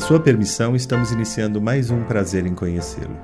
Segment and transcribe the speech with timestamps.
[0.00, 3.14] a sua permissão, estamos iniciando mais um prazer em conhecê-lo.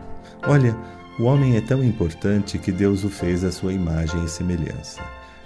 [0.47, 0.77] Olha,
[1.19, 5.01] o homem é tão importante que Deus o fez à sua imagem e semelhança.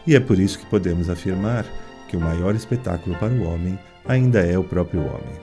[0.04, 1.64] E é por isso que podemos afirmar
[2.08, 5.40] que o maior espetáculo para o homem ainda é o próprio homem.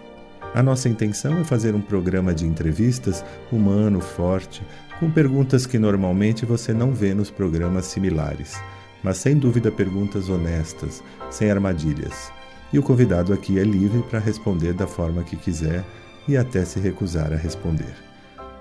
[0.53, 4.61] A nossa intenção é fazer um programa de entrevistas humano, forte,
[4.99, 8.61] com perguntas que normalmente você não vê nos programas similares,
[9.01, 12.35] mas sem dúvida perguntas honestas, sem armadilhas.
[12.71, 15.85] E o convidado aqui é livre para responder da forma que quiser
[16.27, 17.95] e até se recusar a responder.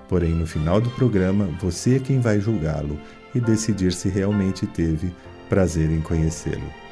[0.07, 2.97] Porém, no final do programa, você é quem vai julgá-lo
[3.35, 5.13] e decidir se realmente teve
[5.49, 6.86] prazer em conhecê-lo.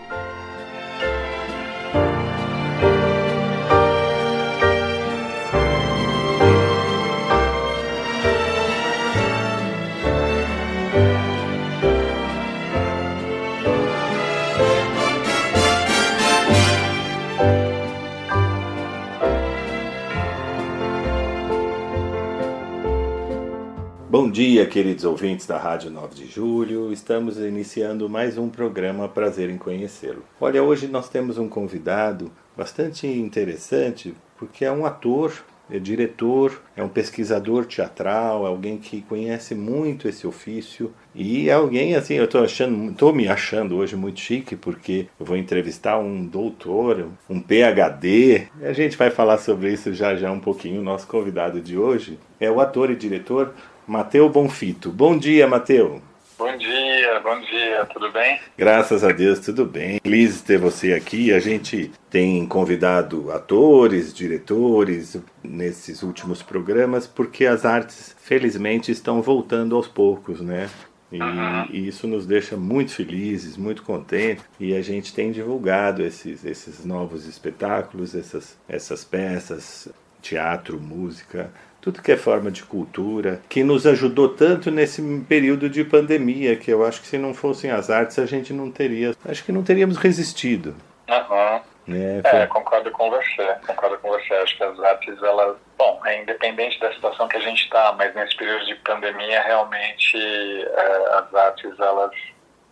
[24.32, 26.94] Dia, queridos ouvintes da Rádio 9 de Julho.
[26.94, 30.24] Estamos iniciando mais um programa Prazer em Conhecê-lo.
[30.40, 35.34] Olha, hoje nós temos um convidado bastante interessante, porque é um ator,
[35.70, 41.54] é diretor, é um pesquisador teatral, é alguém que conhece muito esse ofício e é
[41.54, 45.98] alguém assim, eu estou achando, tô me achando hoje muito chique porque eu vou entrevistar
[45.98, 48.48] um doutor, um PhD.
[48.62, 50.80] A gente vai falar sobre isso já já um pouquinho.
[50.80, 53.54] O nosso convidado de hoje é o ator e diretor
[53.88, 54.92] Mateu Bonfito.
[54.92, 56.02] Bom dia, Mateu.
[56.38, 58.40] Bom dia, bom dia, tudo bem?
[58.58, 60.02] Graças a Deus, tudo bem.
[60.04, 61.32] Feliz ter você aqui.
[61.32, 69.76] A gente tem convidado atores, diretores nesses últimos programas, porque as artes, felizmente, estão voltando
[69.76, 70.70] aos poucos, né?
[71.12, 71.66] E, uhum.
[71.70, 74.44] e, isso nos deixa muito felizes, muito contentes.
[74.60, 79.88] E a gente tem divulgado esses, esses novos espetáculos, essas, essas peças,
[80.22, 81.52] teatro, música,
[81.86, 86.72] tudo que é forma de cultura, que nos ajudou tanto nesse período de pandemia, que
[86.72, 89.64] eu acho que se não fossem as artes a gente não teria, acho que não
[89.64, 90.76] teríamos resistido.
[91.08, 91.62] Uhum.
[91.96, 92.40] É, foi...
[92.40, 94.34] é, concordo com você, concordo com você.
[94.34, 98.16] Acho que as artes, elas, bom, é independente da situação que a gente está, mas
[98.16, 102.12] nesse período de pandemia, realmente é, as artes, elas,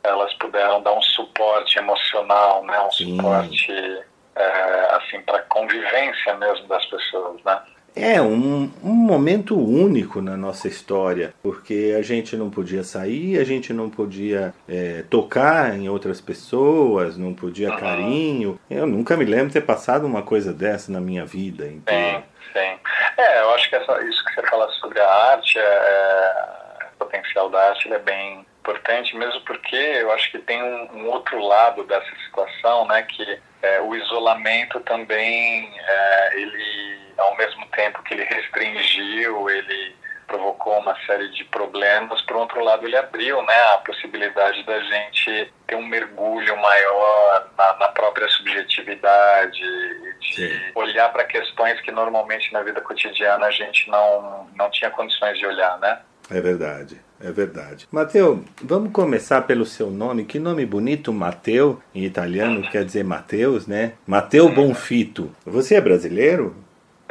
[0.02, 3.16] elas puderam dar um suporte emocional, né, um Sim.
[3.16, 3.72] suporte,
[4.36, 7.62] é, assim, para convivência mesmo das pessoas, né.
[7.96, 13.44] É um, um momento único na nossa história, porque a gente não podia sair, a
[13.44, 17.78] gente não podia é, tocar em outras pessoas, não podia uhum.
[17.78, 18.60] carinho.
[18.70, 21.68] Eu nunca me lembro de ter passado uma coisa dessa na minha vida.
[21.68, 21.96] Então...
[21.96, 22.24] Sim,
[22.54, 22.80] sim.
[23.18, 27.06] É, eu acho que essa, isso que você fala sobre a arte, é, é, o
[27.06, 31.38] potencial da arte é bem importante, mesmo porque eu acho que tem um, um outro
[31.40, 38.14] lado dessa situação, né, que é, o isolamento também, é, ele ao mesmo tempo que
[38.14, 43.78] ele restringiu, ele provocou uma série de problemas, por outro lado ele abriu né, a
[43.80, 49.60] possibilidade da gente ter um mergulho maior na, na própria subjetividade,
[50.22, 50.72] de Sim.
[50.74, 55.46] olhar para questões que normalmente na vida cotidiana a gente não, não tinha condições de
[55.46, 56.00] olhar, né?
[56.32, 57.88] É verdade, é verdade.
[57.92, 60.26] Mateu, vamos começar pelo seu nome.
[60.26, 63.94] Que nome bonito, Mateu, em italiano quer dizer Mateus, né?
[64.06, 65.34] Mateu Bonfito.
[65.46, 66.56] Você é brasileiro?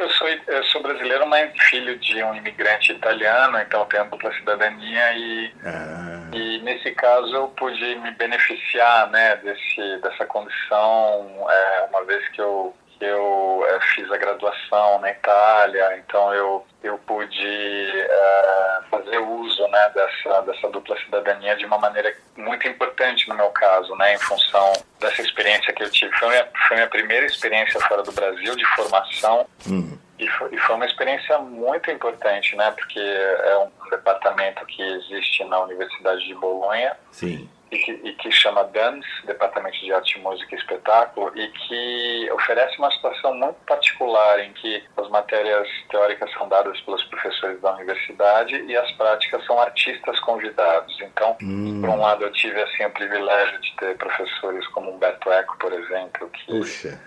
[0.03, 5.13] Eu sou, eu sou brasileiro, mas filho de um imigrante italiano, então tenho dupla cidadania
[5.13, 6.29] e, ah.
[6.33, 12.41] e nesse caso eu pude me beneficiar né, desse, dessa condição, é, uma vez que
[12.41, 19.67] eu, eu é, fiz a graduação na Itália, então eu, eu pude é, fazer uso
[19.67, 24.19] né, dessa, dessa dupla cidadania de uma maneira muito importante no meu caso, né, em
[24.19, 26.13] função dessa experiência que eu tive.
[26.17, 29.45] Foi a minha, foi minha primeira experiência fora do Brasil de formação.
[29.67, 29.97] Uhum.
[30.19, 32.71] E foi, e foi, uma experiência muito importante, né?
[32.71, 36.95] Porque é um departamento que existe na Universidade de Bolonha.
[37.11, 37.49] Sim.
[37.73, 42.77] E que, e que chama DANS, Departamento de Arte, Música e Espetáculo, e que oferece
[42.77, 48.55] uma situação muito particular em que as matérias teóricas são dadas pelos professores da universidade
[48.63, 50.95] e as práticas são artistas convidados.
[51.01, 51.81] Então, hum.
[51.81, 55.73] por um lado, eu tive assim o privilégio de ter professores como Humberto Eco, por
[55.73, 57.01] exemplo, que Puxa.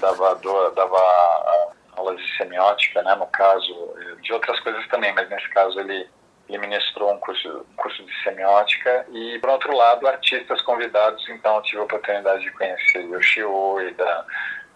[0.00, 0.34] dava,
[0.74, 6.08] dava aulas de semiótica, né, no caso, de outras coisas também, mas nesse caso ele,
[6.48, 11.60] ele ministrou um curso, um curso de semiótica e, por outro lado, artistas convidados, então
[11.62, 14.26] tive a oportunidade de conhecer Yoshio Oida,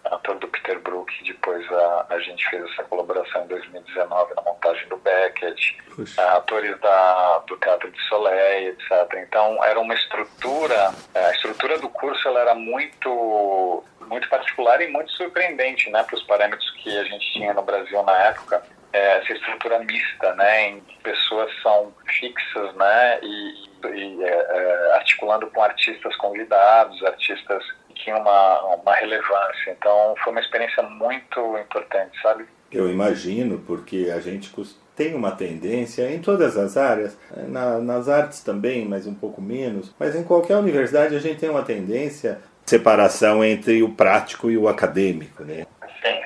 [0.05, 4.87] ator do Peter Brook, depois a, a gente fez essa colaboração em 2019 na montagem
[4.87, 5.77] do Beckett,
[6.17, 8.91] atores da, do Teatro de Soleil, etc.
[9.27, 15.09] Então era uma estrutura, a estrutura do curso ela era muito muito particular e muito
[15.13, 18.61] surpreendente, né, para os parâmetros que a gente tinha no Brasil na época.
[18.93, 24.93] É, essa estrutura mista, né, em que pessoas são fixas, né, e, e é, é,
[24.95, 29.71] articulando com artistas convidados, artistas que tinham uma, uma relevância.
[29.71, 32.45] Então, foi uma experiência muito importante, sabe?
[32.71, 34.49] Eu imagino, porque a gente
[34.95, 37.17] tem uma tendência em todas as áreas,
[37.47, 41.49] na, nas artes também, mas um pouco menos, mas em qualquer universidade a gente tem
[41.49, 45.65] uma tendência separação entre o prático e o acadêmico, né?
[46.01, 46.21] Sim.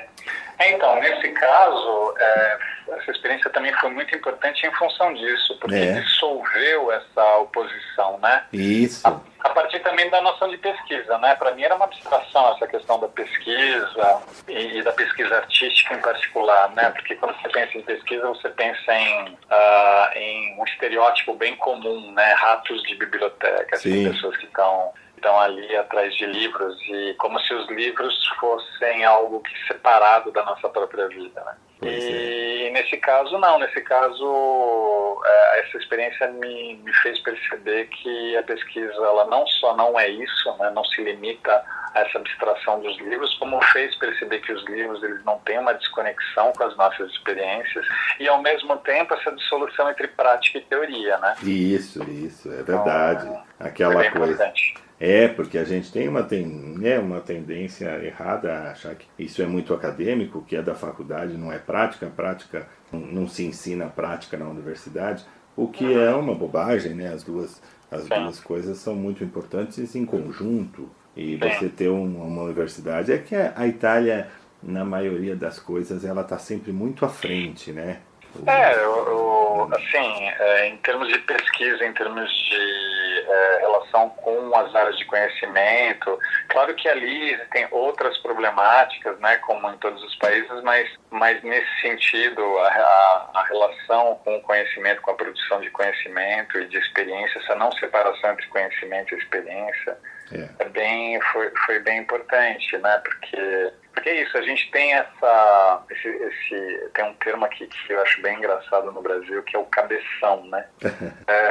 [0.60, 2.58] Então, nesse caso, é,
[2.90, 6.00] essa experiência também foi muito importante em função disso, porque é.
[6.02, 8.44] dissolveu essa oposição, né?
[8.54, 9.08] Isso.
[9.08, 11.36] A, a, partir também da noção de pesquisa, né?
[11.36, 16.02] Para mim era uma abstração essa questão da pesquisa e, e, da pesquisa artística em
[16.02, 16.90] particular, né?
[16.92, 22.12] Porque quando você pensa em pesquisa, você pensa em, uh, em um estereótipo bem comum,
[22.12, 22.34] né?
[22.34, 27.54] Ratos de biblioteca, assim, pessoas que estão estão ali atrás de livros e como se
[27.54, 31.56] os livros fossem algo que separado da nossa própria vida, né?
[31.82, 32.72] e é.
[32.72, 38.94] nesse caso não, nesse caso é, essa experiência me, me fez perceber que a pesquisa
[38.94, 40.72] ela não só não é isso, né?
[40.72, 41.64] Não se limita
[41.94, 45.74] a essa abstração dos livros, como fez perceber que os livros eles não têm uma
[45.74, 47.86] desconexão com as nossas experiências
[48.20, 51.36] e ao mesmo tempo essa dissolução entre prática e teoria, né?
[51.44, 53.26] Isso, isso, é verdade.
[53.26, 54.34] Então, Aquela é coisa.
[54.34, 54.85] Importante.
[55.00, 59.42] É, porque a gente tem uma, tem, né, uma tendência errada a achar que isso
[59.42, 63.88] é muito acadêmico, que é da faculdade, não é prática, prática não, não se ensina
[63.88, 65.26] prática na universidade,
[65.56, 67.14] o que é uma bobagem, né?
[67.14, 67.62] As duas,
[67.92, 70.90] as duas coisas são muito importantes em conjunto.
[71.16, 74.30] E você ter uma, uma universidade é que a Itália,
[74.62, 78.00] na maioria das coisas, ela está sempre muito à frente, né?
[78.46, 84.56] É, eu, eu, assim, é, em termos de pesquisa, em termos de é, relação com
[84.56, 90.16] as áreas de conhecimento, claro que ali tem outras problemáticas, né, como em todos os
[90.18, 95.62] países, mas, mas nesse sentido, a, a, a relação com o conhecimento, com a produção
[95.62, 99.98] de conhecimento e de experiência, essa não separação entre conhecimento e experiência,
[100.34, 100.50] é.
[100.60, 105.84] é bem, foi, foi bem importante, né, porque porque é isso, a gente tem essa.
[105.90, 109.60] Esse, esse, tem um termo aqui que eu acho bem engraçado no Brasil, que é
[109.60, 110.66] o cabeção, né?
[111.28, 111.50] é,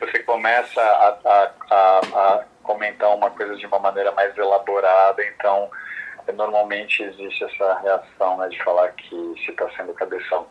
[0.00, 5.70] você começa a, a, a, a comentar uma coisa de uma maneira mais elaborada, então
[6.34, 10.46] normalmente existe essa reação né, de falar que se está sendo cabeção.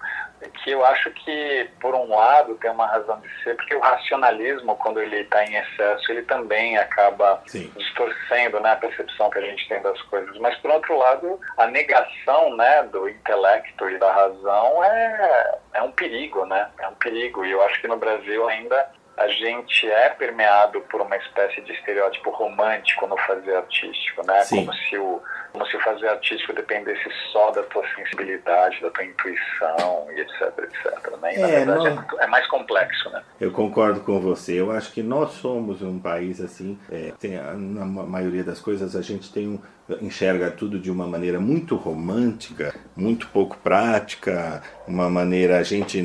[0.64, 4.76] Que eu acho que, por um lado, tem uma razão de ser, porque o racionalismo,
[4.78, 7.72] quando ele está em excesso, ele também acaba Sim.
[7.76, 10.38] distorcendo né, a percepção que a gente tem das coisas.
[10.38, 15.92] Mas, por outro lado, a negação né, do intelecto e da razão é, é um
[15.92, 16.70] perigo, né?
[16.80, 17.46] É um perigo.
[17.46, 18.90] E eu acho que no Brasil ainda
[19.20, 24.42] a gente é permeado por uma espécie de estereótipo romântico no fazer artístico, né?
[24.42, 24.66] Sim.
[24.66, 25.22] Como se o
[25.52, 30.54] como se o fazer artístico dependesse só da tua sensibilidade, da tua intuição e etc,
[30.60, 31.18] etc.
[31.20, 31.36] Né?
[31.36, 32.06] E, na é, verdade é nós...
[32.20, 33.24] é, é, mais complexo, né?
[33.42, 34.60] Eu concordo com você.
[34.60, 39.02] Eu acho que nós somos um país assim, é, tem, na maioria das coisas a
[39.02, 39.60] gente tem um,
[40.00, 46.00] enxerga tudo de uma maneira muito romântica, muito pouco prática, uma maneira a gente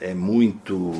[0.00, 0.92] é muito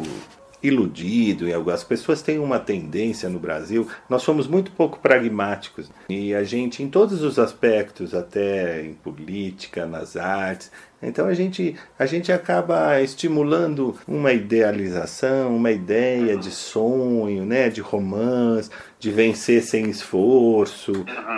[0.63, 6.35] iludido e as pessoas têm uma tendência no Brasil, nós somos muito pouco pragmáticos e
[6.35, 10.71] a gente em todos os aspectos, até em política, nas artes,
[11.03, 17.81] então a gente, a gente acaba estimulando uma idealização, uma ideia de sonho, né, de
[17.81, 20.93] romance, de vencer sem esforço,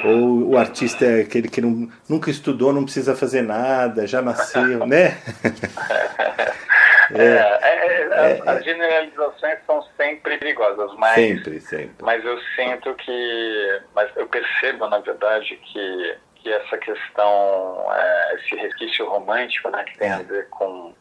[0.05, 4.87] ou o artista é aquele que não, nunca estudou, não precisa fazer nada, já nasceu,
[4.87, 5.17] né?
[7.13, 11.97] É, é, é, é, as generalizações são sempre perigosas, mas, sempre, sempre.
[12.01, 17.87] mas eu sinto que, mas eu percebo na verdade que, que essa questão,
[18.35, 20.95] esse resquício romântico, né, que tem a ver com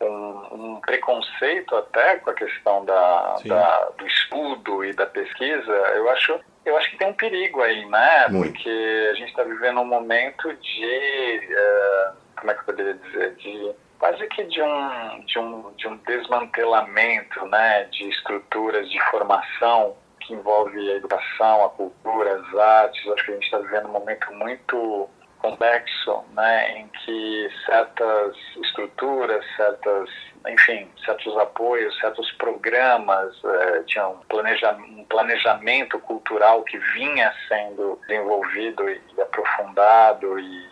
[0.00, 0.06] um,
[0.52, 6.40] um, preconceito até com a questão da, da, do estudo e da pesquisa, eu acho,
[6.64, 8.28] eu acho que tem um perigo aí, né?
[8.28, 8.52] Muito.
[8.52, 13.34] Porque a gente está vivendo um momento de, uh, como é que eu poderia dizer,
[13.34, 19.94] de quase que de um, de um, de um desmantelamento né, de estruturas de formação
[20.20, 23.06] que envolve a educação, a cultura, as artes.
[23.12, 29.44] Acho que a gente está vivendo um momento muito complexo, né, em que certas estruturas,
[29.56, 30.10] certas,
[30.48, 37.98] enfim, certos apoios, certos programas, eh, tinham um, planeja um planejamento cultural que vinha sendo
[38.06, 40.68] desenvolvido e aprofundado e,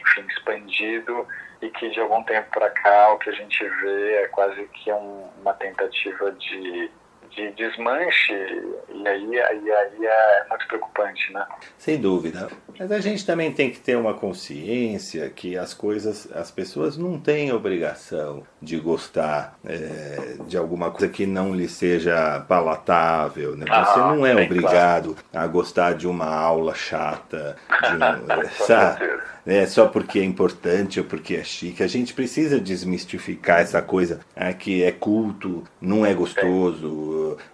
[0.00, 1.26] enfim, expandido
[1.62, 4.92] e que de algum tempo para cá o que a gente vê é quase que
[4.92, 6.90] um, uma tentativa de,
[7.34, 8.32] de desmanche,
[8.88, 11.44] e aí, aí, aí é muito preocupante, né?
[11.78, 12.48] Sem dúvida.
[12.78, 17.18] Mas a gente também tem que ter uma consciência que as coisas, as pessoas não
[17.18, 23.56] têm obrigação de gostar é, de alguma coisa que não lhe seja palatável.
[23.56, 23.66] Né?
[23.66, 25.46] Você ah, não é obrigado claro.
[25.46, 29.22] a gostar de uma aula chata, de um, sabe?
[29.44, 31.82] É, só porque é importante ou porque é chique.
[31.82, 36.88] A gente precisa desmistificar essa coisa é, que é culto, não é gostoso,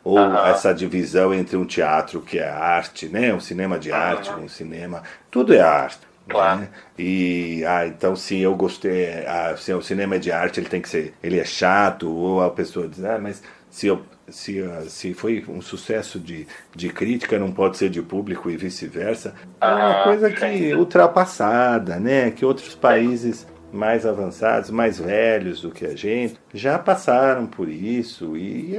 [0.04, 0.46] ou uhum.
[0.46, 3.32] essa divisão entre um teatro que é arte, né?
[3.32, 4.44] um cinema de arte, uhum.
[4.44, 5.02] um cinema.
[5.30, 6.08] Tudo é arte.
[6.28, 6.60] Claro.
[6.60, 6.68] Né?
[6.98, 10.80] E ah, então se eu gostei, ah, se o cinema é de arte, ele tem
[10.80, 15.14] que ser, ele é chato, ou a pessoa diz, ah, mas se eu se, se
[15.14, 19.34] foi um sucesso de, de crítica, não pode ser de público e vice-versa.
[19.60, 22.30] É uma ah, coisa que ultrapassada, né?
[22.30, 28.36] Que outros países mais avançados, mais velhos do que a gente, já passaram por isso
[28.36, 28.76] e,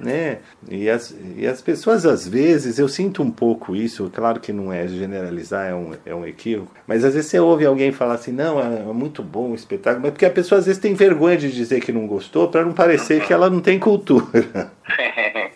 [0.00, 4.52] né, e, as, e as pessoas às vezes, eu sinto um pouco isso, claro que
[4.52, 8.14] não é generalizar, é um, é um equívoco, mas às vezes você ouve alguém falar
[8.14, 10.94] assim, não, é, é muito bom o espetáculo, mas porque a pessoa às vezes tem
[10.94, 14.72] vergonha de dizer que não gostou para não parecer que ela não tem cultura.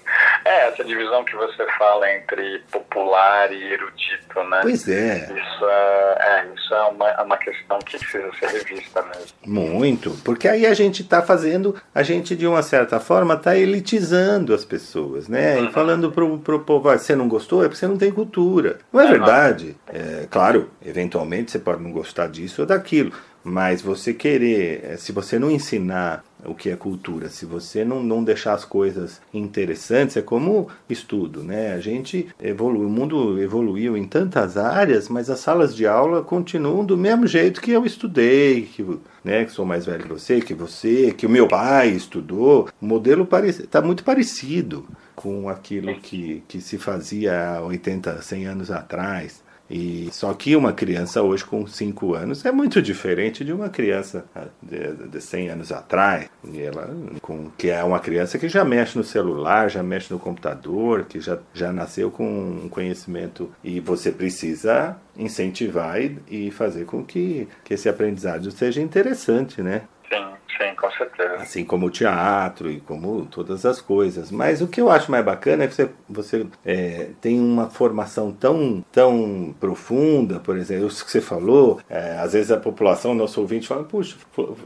[0.53, 4.59] É, essa divisão que você fala entre popular e erudito, né?
[4.61, 5.25] Pois é.
[5.25, 9.33] Isso é, é isso é uma, é uma questão que precisa ser revista mesmo.
[9.47, 14.53] Muito, porque aí a gente está fazendo, a gente de uma certa forma está elitizando
[14.53, 15.57] as pessoas, né?
[15.57, 15.65] Uhum.
[15.69, 18.79] E falando pro, pro povo, ah, você não gostou é porque você não tem cultura.
[18.93, 19.11] Não é uhum.
[19.11, 19.77] verdade.
[19.89, 23.13] É, claro, eventualmente você pode não gostar disso ou daquilo,
[23.45, 27.29] mas você querer, é, se você não ensinar o que é cultura.
[27.29, 31.73] Se você não, não deixar as coisas interessantes, é como estudo, né?
[31.73, 36.85] A gente evolui, o mundo evoluiu em tantas áreas, mas as salas de aula continuam
[36.85, 38.85] do mesmo jeito que eu estudei, que,
[39.25, 42.69] né, que sou mais velho que você, que você, que o meu pai estudou.
[42.81, 48.71] O modelo está muito parecido com aquilo que, que se fazia há 80, 100 anos
[48.71, 49.43] atrás.
[49.71, 54.25] E só que uma criança hoje com 5 anos é muito diferente de uma criança
[54.35, 56.29] ah, de, de 100 anos atrás.
[56.45, 60.19] E ela, com, que é uma criança que já mexe no celular, já mexe no
[60.19, 63.51] computador, que já, já nasceu com um conhecimento.
[63.65, 69.83] E você precisa incentivar e, e fazer com que, que esse aprendizado seja interessante, né?
[70.09, 70.35] Sim,
[70.83, 71.35] com certeza.
[71.35, 74.31] Assim como o teatro e como todas as coisas.
[74.31, 78.33] Mas o que eu acho mais bacana é que você, você é, tem uma formação
[78.33, 83.41] tão, tão profunda, por exemplo, isso que você falou, é, às vezes a população, nosso
[83.41, 84.17] ouvinte, fala, puxa,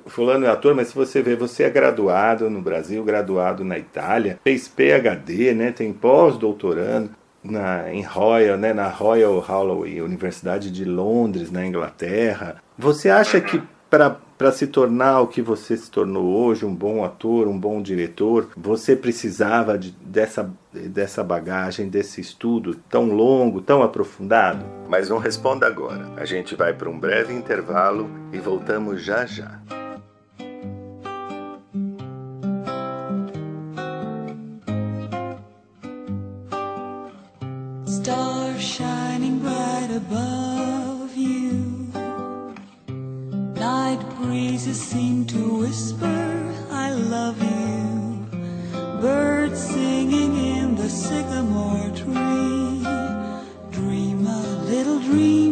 [0.07, 4.39] fulano é ator, mas se você vê, você é graduado no Brasil, graduado na Itália,
[4.43, 7.11] fez PhD, né, tem pós-doutorando.
[7.45, 12.57] Na, em Royal, né, na Royal Holloway, Universidade de Londres, na Inglaterra.
[12.77, 17.05] Você acha que para para se tornar o que você se tornou hoje, um bom
[17.05, 23.83] ator, um bom diretor, você precisava de, dessa, dessa bagagem, desse estudo tão longo, tão
[23.83, 24.65] aprofundado?
[24.89, 26.11] Mas não responda agora.
[26.17, 29.61] A gente vai para um breve intervalo e voltamos já já.
[44.57, 48.27] Breezes seem to whisper, I love you.
[49.03, 52.81] Birds singing in the sycamore tree.
[53.71, 55.46] Dream a little dream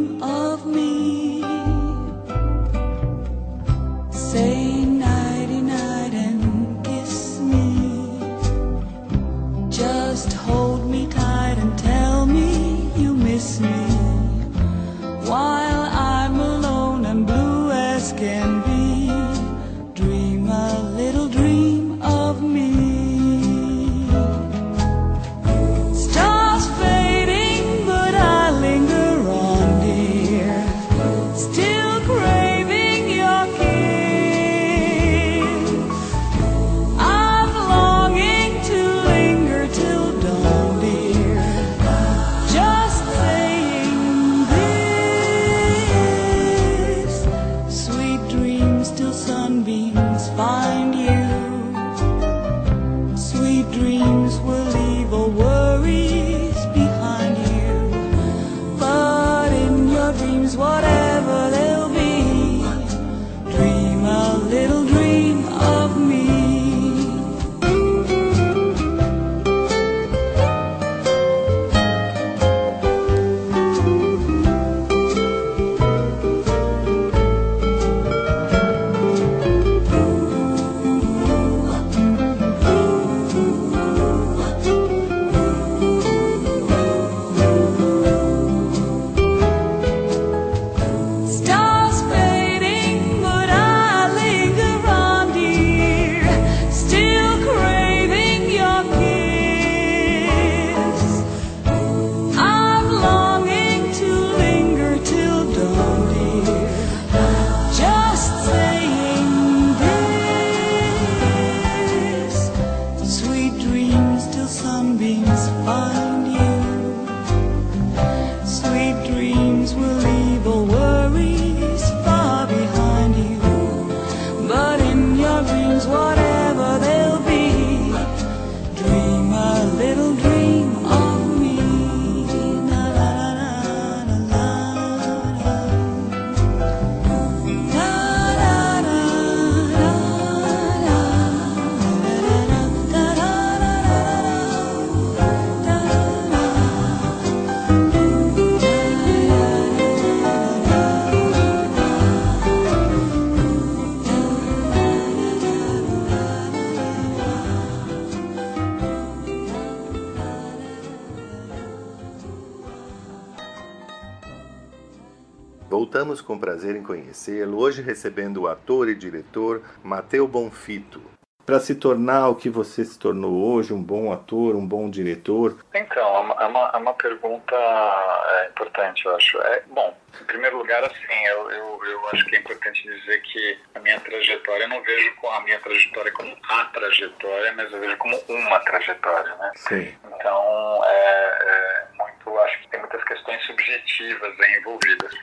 [166.35, 171.01] com prazer em conhecê-lo, hoje recebendo o ator e diretor Mateu Bonfito.
[171.47, 175.59] Para se tornar o que você se tornou hoje, um bom ator, um bom diretor?
[175.75, 179.39] Então, é uma, é uma, é pergunta é, importante, eu acho.
[179.43, 183.59] É, bom, em primeiro lugar, assim, eu, eu, eu acho que é importante dizer que
[183.75, 187.97] a minha trajetória, eu não vejo a minha trajetória como a trajetória, mas eu vejo
[187.99, 189.53] como uma trajetória, né?
[189.57, 189.95] Sim.
[190.07, 195.15] Então, é, é muito, acho que tem muitas questões subjetivas envolvidas.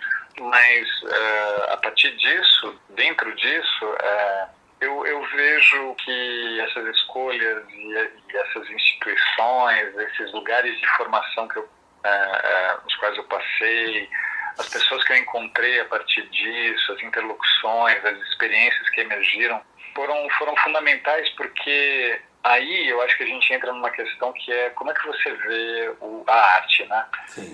[0.41, 4.47] Mas, é, a partir disso, dentro disso, é,
[4.81, 11.57] eu, eu vejo que essas escolhas e, e, essas instituições, esses lugares de formação que
[11.57, 11.69] eu,
[12.03, 14.09] é, é, nos quais eu passei,
[14.57, 19.61] as pessoas que eu encontrei a partir disso, as interlocuções, as experiências que emergiram,
[19.93, 24.69] foram, foram fundamentais porque aí eu acho que a gente entra numa questão que é
[24.71, 27.05] como é que você vê o, a arte, né?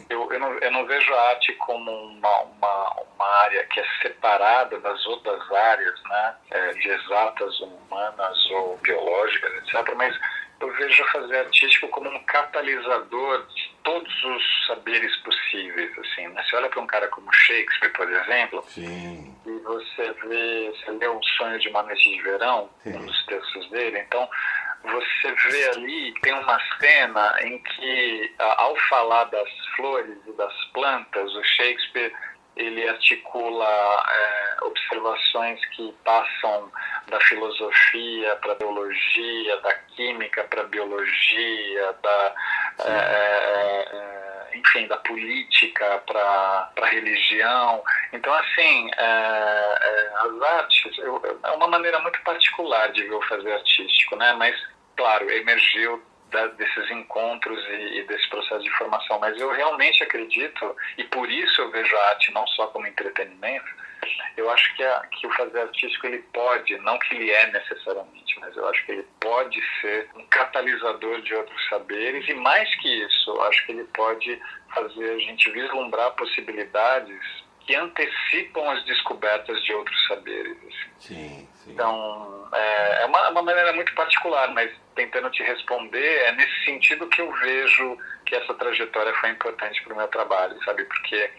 [0.09, 3.85] Eu, eu, não, eu não vejo a arte como uma, uma, uma área que é
[4.01, 6.35] separada das outras áreas, né?
[6.51, 9.93] É, de exatas humanas ou biológicas, etc.
[9.95, 10.17] Mas
[10.59, 16.43] eu vejo fazer artístico como um catalisador de todos os saberes possíveis, assim, né?
[16.43, 19.35] Você olha para um cara como Shakespeare, por exemplo, Sim.
[19.45, 22.97] e você vê, você lê O Sonho de uma Noite de Verão, Sim.
[22.97, 24.27] um dos textos dele, então
[24.87, 31.33] você vê ali, tem uma cena em que, ao falar das flores e das plantas,
[31.35, 32.13] o Shakespeare
[32.57, 36.71] ele articula é, observações que passam
[37.07, 42.35] da filosofia para a biologia, da química para a biologia, da,
[42.79, 47.83] é, é, enfim, da política para a religião.
[48.11, 53.21] Então, assim, é, é, as artes eu, é uma maneira muito particular de ver o
[53.23, 54.33] fazer artístico, né?
[54.33, 54.55] Mas,
[54.97, 59.19] claro, emergiu da, desses encontros e, e, desse processo de formação.
[59.19, 63.87] Mas eu realmente acredito, e por isso eu vejo a arte não só como entretenimento,
[64.35, 68.39] eu acho que, a, que o fazer artístico ele pode, não que ele é necessariamente,
[68.39, 72.87] mas eu acho que ele pode ser um catalisador de outros saberes e mais que
[72.87, 74.39] isso, eu acho que ele pode
[74.73, 80.57] fazer a gente vislumbrar possibilidades que antecipam as descobertas de outros saberes.
[80.57, 80.89] Assim.
[80.99, 81.71] Sim, sim.
[81.73, 87.07] Então, é, é uma, uma maneira muito particular, mas tentando te responder, é nesse sentido
[87.09, 90.85] que eu vejo que essa trajetória foi importante para o meu trabalho, sabe?
[90.85, 91.29] Porque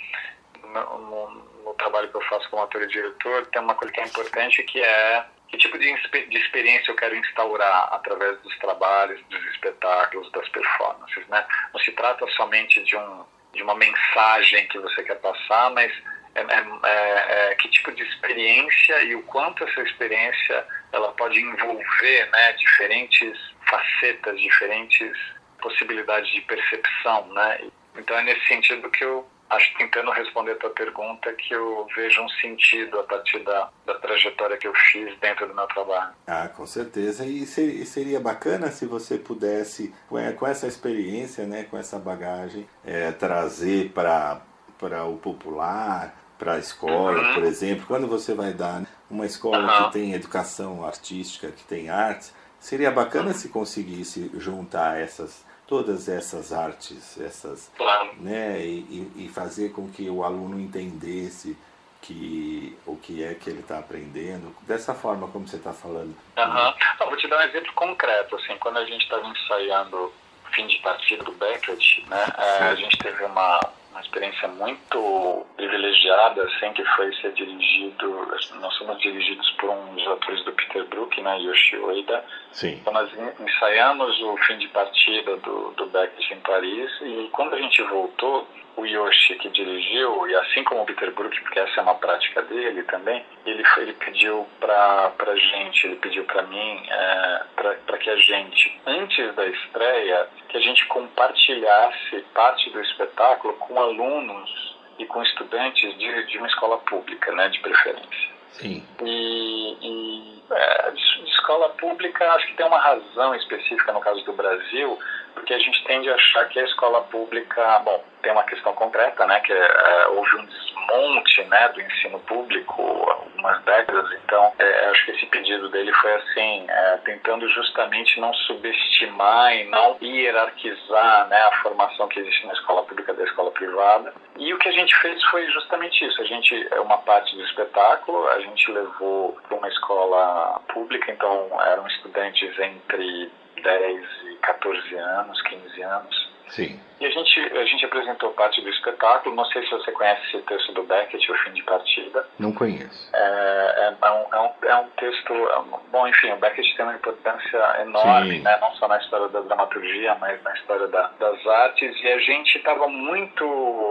[0.63, 1.31] no, no,
[1.65, 4.63] no, trabalho que eu faço como ator e diretor, tem uma coisa que é importante
[4.65, 5.95] que é que tipo de,
[6.29, 11.47] de experiência eu quero instaurar através dos trabalhos, dos espetáculos, das performances, né?
[11.73, 15.93] Não se trata somente de um de uma mensagem que você quer passar, mas
[16.39, 21.41] é, é, é, é, que tipo de experiência e o quanto essa experiência ela pode
[21.41, 23.37] envolver né, diferentes
[23.69, 25.17] facetas, diferentes
[25.61, 27.69] possibilidades de percepção, né?
[27.97, 32.23] Então é nesse sentido que eu acho tentando responder a tua pergunta que eu vejo
[32.23, 36.15] um sentido a partir da, da trajetória que eu fiz dentro do meu trabalho.
[36.27, 37.25] Ah, com certeza.
[37.27, 43.91] E seria bacana se você pudesse, com essa experiência, né, com essa bagagem, é, trazer
[43.91, 44.43] para
[44.79, 47.35] para o popular, para a escola, uhum.
[47.35, 49.87] por exemplo, quando você vai dar uma escola uhum.
[49.87, 56.51] que tem educação artística, que tem artes, seria bacana se conseguisse juntar essas todas essas
[56.51, 58.15] artes, essas, claro.
[58.21, 61.55] né, e, e, fazer com que o aluno entendesse
[62.01, 66.17] que o que é que ele está aprendendo dessa forma como você está falando.
[66.39, 66.75] Uhum.
[67.01, 70.11] Eu vou te dar um exemplo concreto, assim, quando a gente estava ensaiando
[70.53, 76.43] fim de partida do Beckett, né, eh, a gente teve uma uma experiência muito privilegiada,
[76.43, 78.29] assim, que foi ser dirigido,
[78.61, 82.25] nós somos dirigidos por um dos atores do Peter Brook, né, Yoshi Ueda.
[82.53, 82.79] Sim.
[82.81, 87.59] Então nós ensaiamos o fim de partida do, do Beckett em Paris e quando a
[87.59, 88.47] gente voltou,
[88.79, 92.43] o Yoshi que dirigiu, e assim como o Peter Brook, porque essa é uma prática
[92.43, 98.09] dele também, ele, ele pediu para a gente, ele pediu para mim, é, para que
[98.09, 105.07] a gente, antes da estreia, que a gente compartilhasse parte do espetáculo com alunos e
[105.07, 108.39] com estudantes de, de uma escola pública, né, de preferência.
[108.53, 108.87] Sim.
[109.03, 114.33] E, e é, de escola pública, acho que tem uma razão específica no caso do
[114.33, 114.99] Brasil,
[115.39, 119.25] porque a gente tende a achar que a escola pública, bom, tem uma questão concreta,
[119.27, 124.87] né, que é, é, houve um desmonte, né, do ensino público algumas décadas, então é,
[124.91, 131.29] acho que esse pedido dele foi assim, é, tentando justamente não subestimar e não hierarquizar,
[131.29, 134.13] né, a formação que existe na escola pública da escola privada.
[134.37, 136.21] E o que a gente fez foi justamente isso.
[136.21, 141.49] A gente, é uma parte do espetáculo, a gente levou para uma escola pública, então
[141.63, 143.31] eram estudantes entre
[143.63, 146.29] 10 e 14 anos, 15 anos.
[146.51, 146.81] Sim.
[147.01, 149.35] E a gente, a gente apresentou parte do espetáculo.
[149.35, 152.27] Não sei se você conhece esse texto do Beckett, O Fim de Partida.
[152.39, 153.11] Não conheço.
[153.15, 155.33] É, é, é, um, é, um, é um texto.
[155.33, 159.41] É bom, enfim, o Beckett tem uma importância enorme, né, não só na história da
[159.41, 161.95] dramaturgia, mas na história da, das artes.
[162.03, 163.45] E a gente estava muito.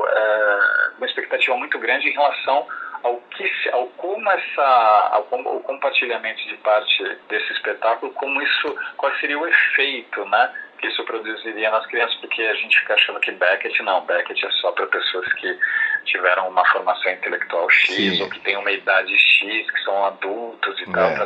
[0.10, 2.68] É, uma expectativa muito grande em relação
[3.04, 9.14] ao que ao como essa ao, o compartilhamento de parte desse espetáculo como isso qual
[9.16, 13.32] seria o efeito né que isso produziria nas crianças, porque a gente fica achando que
[13.32, 15.60] Beckett não, Beckett é só para pessoas que
[16.06, 18.24] tiveram uma formação intelectual X Sim.
[18.24, 21.18] ou que têm uma idade X, que são adultos e tal, é.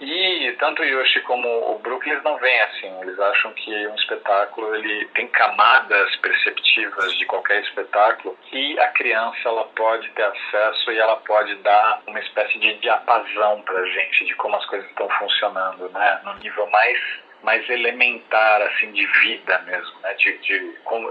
[0.00, 3.94] E tanto o Yoshi como o Brook, eles não veem assim, eles acham que um
[3.94, 10.90] espetáculo ele tem camadas perceptivas de qualquer espetáculo que a criança ela pode ter acesso
[10.90, 15.08] e ela pode dar uma espécie de diapasão pra gente de como as coisas estão
[15.10, 16.98] funcionando, né, no nível mais
[17.42, 20.14] mais elementar assim de vida mesmo, né?
[20.14, 21.10] De, de como,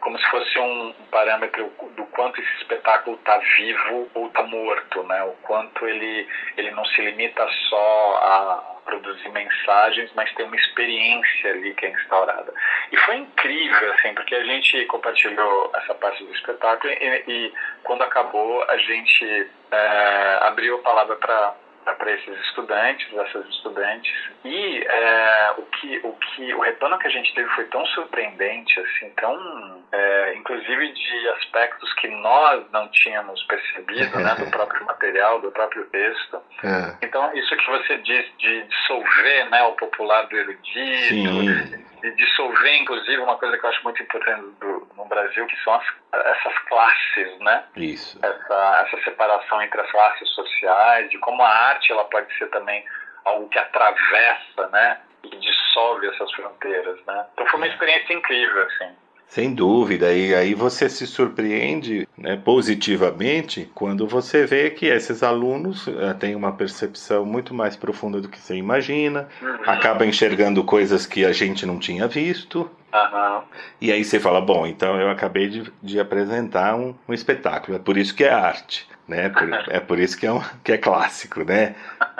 [0.00, 5.22] como se fosse um parâmetro do quanto esse espetáculo está vivo ou está morto, né?
[5.24, 11.50] O quanto ele ele não se limita só a produzir mensagens, mas tem uma experiência
[11.50, 12.52] ali que é instaurada.
[12.90, 17.52] E foi incrível, assim, porque a gente compartilhou essa parte do espetáculo e, e
[17.84, 21.54] quando acabou a gente é, abriu a palavra para
[21.94, 24.12] para esses estudantes, essas estudantes.
[24.44, 28.78] E é, o que o que o retorno que a gente teve foi tão surpreendente,
[28.80, 35.40] assim, tão é, inclusive de aspectos que nós não tínhamos percebido, né, do próprio material,
[35.40, 36.42] do próprio texto.
[36.64, 37.06] É.
[37.06, 41.08] Então isso que você diz de dissolver, né, o popular do erudito.
[41.08, 45.56] Sim de dissolver, inclusive, uma coisa que eu acho muito importante do, no Brasil, que
[45.62, 47.64] são as, essas classes, né?
[47.76, 48.18] Isso.
[48.22, 52.84] Essa, essa separação entre as classes sociais, de como a arte ela pode ser também
[53.24, 55.00] algo que atravessa, né?
[55.24, 57.26] E dissolve essas fronteiras, né?
[57.34, 57.70] Então foi uma é.
[57.70, 58.96] experiência incrível, assim.
[59.28, 65.86] Sem dúvida, e aí você se surpreende né, positivamente quando você vê que esses alunos
[65.86, 69.58] uh, têm uma percepção muito mais profunda do que você imagina, uhum.
[69.66, 72.70] acaba enxergando coisas que a gente não tinha visto.
[72.90, 73.42] Uhum.
[73.82, 77.80] E aí você fala, bom, então eu acabei de, de apresentar um, um espetáculo, é
[77.80, 78.88] por isso que é arte.
[79.06, 79.28] Né?
[79.28, 81.74] Por, é por isso que é, um, que é clássico, né?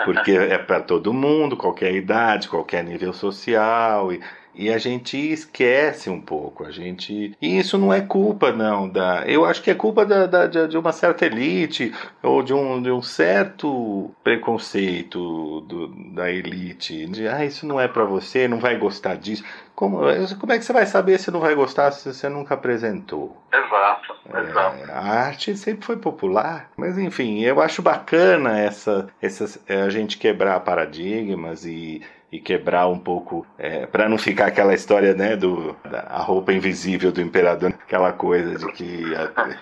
[0.05, 4.21] Porque é para todo mundo, qualquer idade, qualquer nível social, e
[4.53, 7.35] e a gente esquece um pouco, a gente.
[7.41, 8.89] E isso não é culpa, não.
[8.89, 9.23] Da...
[9.25, 12.91] Eu acho que é culpa da, da, de uma certa elite ou de um, de
[12.91, 17.05] um certo preconceito do, da elite.
[17.07, 19.43] De, ah, isso não é para você, não vai gostar disso.
[19.75, 19.99] Como,
[20.39, 23.41] como é que você vai saber se não vai gostar se você nunca apresentou?
[23.49, 24.77] Exato, exato.
[24.77, 29.89] É, a arte sempre foi popular, mas enfim, eu acho bacana essa, essa, é, a
[29.89, 35.35] gente quebrar paradigmas e e quebrar um pouco, é, para não ficar aquela história, né,
[35.35, 39.57] do a roupa invisível do imperador, aquela coisa de que a,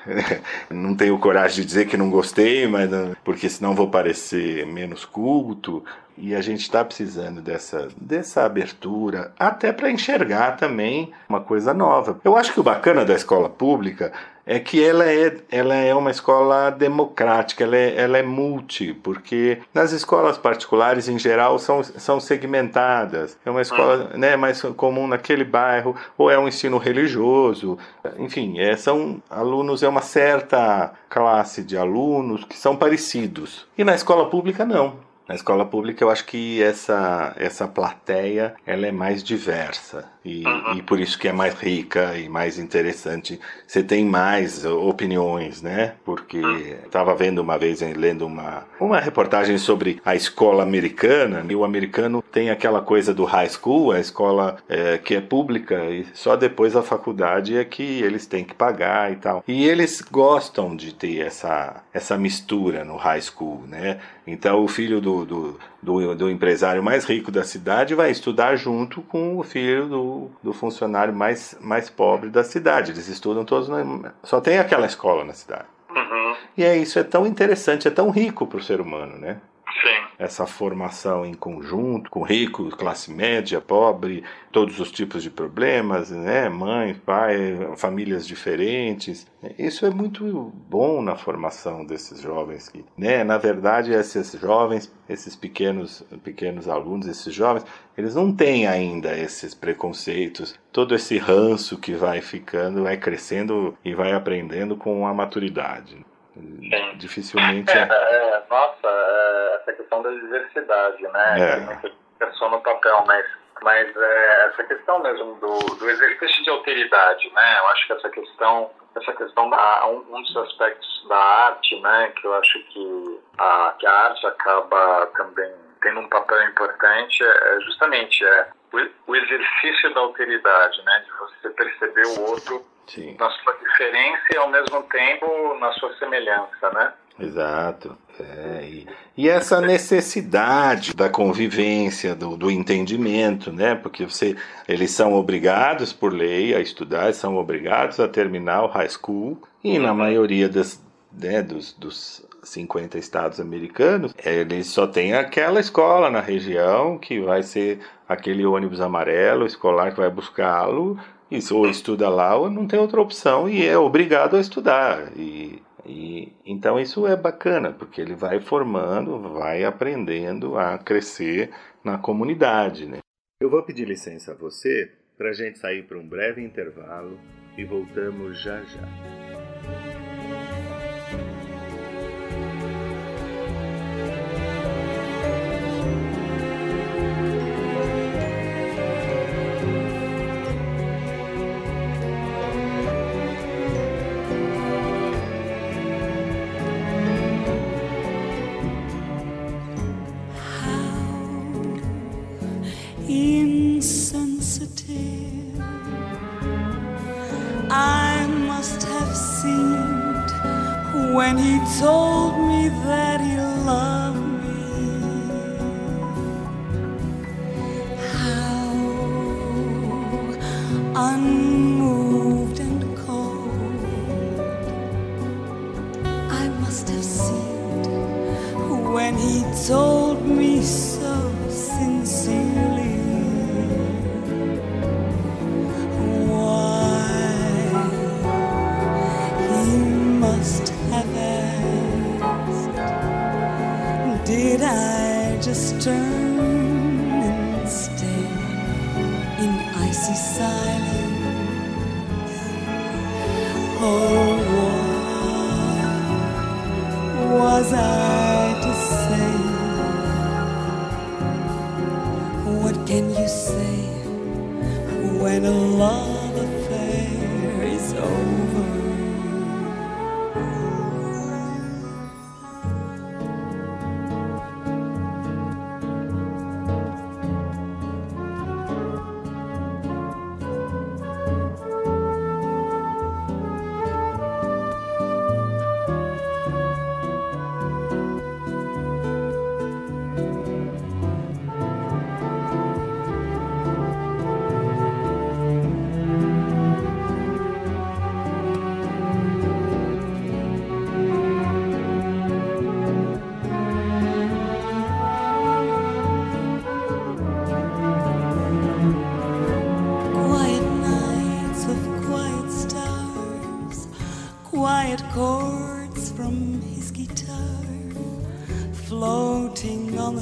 [0.74, 2.90] não tenho coragem de dizer que não gostei, mas
[3.24, 5.84] porque senão vou parecer menos culto.
[6.20, 12.20] E a gente está precisando dessa, dessa abertura, até para enxergar também uma coisa nova.
[12.24, 14.12] Eu acho que o bacana da escola pública
[14.48, 19.60] é que ela é, ela é uma escola democrática, ela é, ela é multi, porque
[19.74, 23.38] nas escolas particulares, em geral, são, são segmentadas.
[23.46, 27.78] É uma escola né, mais comum naquele bairro, ou é um ensino religioso.
[28.18, 33.68] Enfim, é, são alunos, é uma certa classe de alunos que são parecidos.
[33.78, 35.07] E na escola pública, não.
[35.28, 40.78] Na escola pública eu acho que essa, essa plateia ela é mais diversa e, uhum.
[40.78, 43.40] e por isso que é mais rica e mais interessante.
[43.66, 45.94] Você tem mais opiniões, né?
[46.04, 46.42] Porque
[46.86, 47.18] estava uhum.
[47.18, 52.50] vendo uma vez, lendo uma, uma reportagem sobre a escola americana e o americano tem
[52.50, 56.84] aquela coisa do high school, a escola é, que é pública e só depois a
[56.84, 59.44] faculdade é que eles têm que pagar e tal.
[59.48, 64.00] E eles gostam de ter essa, essa mistura no high school, né?
[64.26, 69.02] Então o filho do do, do, do, empresário mais rico da cidade vai estudar junto
[69.02, 72.92] com o filho do, do funcionário mais, mais pobre da cidade.
[72.92, 75.66] Eles estudam todos, na, só tem aquela escola na cidade.
[75.90, 76.36] Uhum.
[76.58, 79.38] E é isso, é tão interessante, é tão rico para o ser humano, né?
[79.74, 80.08] Sim.
[80.18, 86.50] Essa formação em conjunto, com rico, classe média, pobre, todos os tipos de problemas, né?
[86.50, 87.36] Mãe, pai,
[87.76, 89.28] famílias diferentes.
[89.60, 93.24] Isso é muito bom na formação desses jovens que, né?
[93.24, 97.66] Na verdade, esses jovens, esses pequenos, pequenos alunos, esses jovens,
[97.98, 103.94] eles não têm ainda esses preconceitos, todo esse ranço que vai ficando, vai crescendo e
[103.94, 105.98] vai aprendendo com a maturidade.
[106.38, 106.98] Sim.
[106.98, 107.72] Dificilmente.
[107.72, 111.36] É, é, nossa, é, essa questão da diversidade, né?
[111.40, 111.92] É.
[112.20, 113.26] Não só no papel, mas
[113.62, 117.60] Mas é, essa questão mesmo do, do exercício de alteridade, né?
[117.60, 122.12] Eu acho que essa questão essa questão da um, um, dos aspectos da arte, né,
[122.16, 127.56] que eu acho que a, que a arte acaba também tendo um papel importante é,
[127.56, 133.16] é justamente é o, o exercício da alteridade, né, de você perceber o outro Sim.
[133.20, 136.94] na sua diferença e ao mesmo tempo na sua semelhança, né?
[137.20, 137.98] Exato.
[138.20, 143.76] É, e, e, essa necessidade da convivência, do, do, entendimento, né?
[143.76, 144.36] Porque você,
[144.68, 149.80] eles são obrigados por lei a estudar, são obrigados a terminar o high school, e
[149.80, 156.22] na maioria das, né, dos, dos 50 estados americanos, eles só tem aquela escola na
[156.22, 160.98] região que vai ser aquele ônibus amarelo escolar que vai buscá-lo,
[161.30, 165.12] e ou estuda lá ou não tem outra opção e é obrigado a estudar.
[165.16, 171.50] E e, então isso é bacana, porque ele vai formando, vai aprendendo a crescer
[171.82, 172.86] na comunidade.
[172.86, 172.98] Né?
[173.40, 177.18] Eu vou pedir licença a você para a gente sair para um breve intervalo
[177.58, 180.07] e voltamos já já.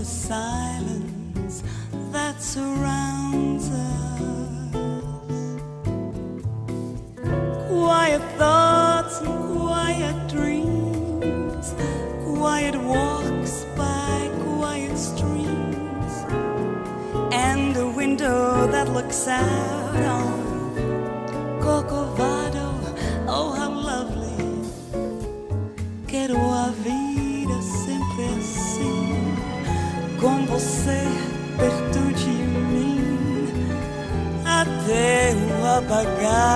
[0.06, 0.45] sun.
[35.96, 36.55] devagar.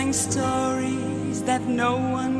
[0.00, 2.39] Telling stories that no one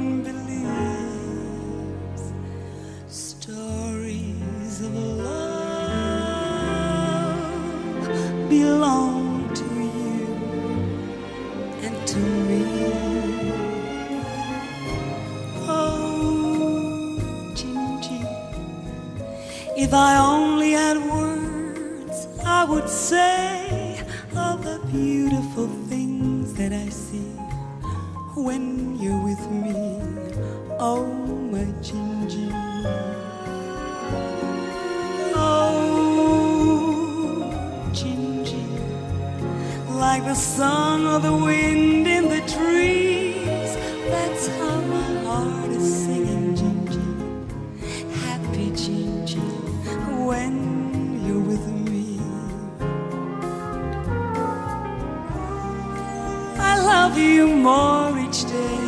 [57.20, 58.80] you more each day.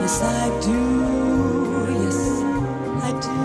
[0.00, 0.82] Yes, I do.
[2.02, 2.20] Yes,
[3.08, 3.40] I do.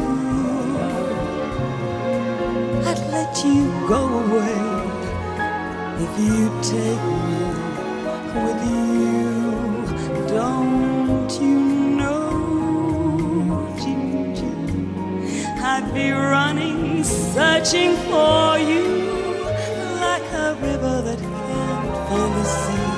[2.89, 4.59] I'd let you go away
[6.05, 6.39] if you
[6.73, 7.35] take me
[8.43, 9.29] with you.
[10.27, 11.59] Don't you
[11.99, 12.29] know,
[13.81, 14.57] Ginger?
[15.63, 18.85] I'd be running searching for you
[20.05, 22.90] like a river that can't find the sea.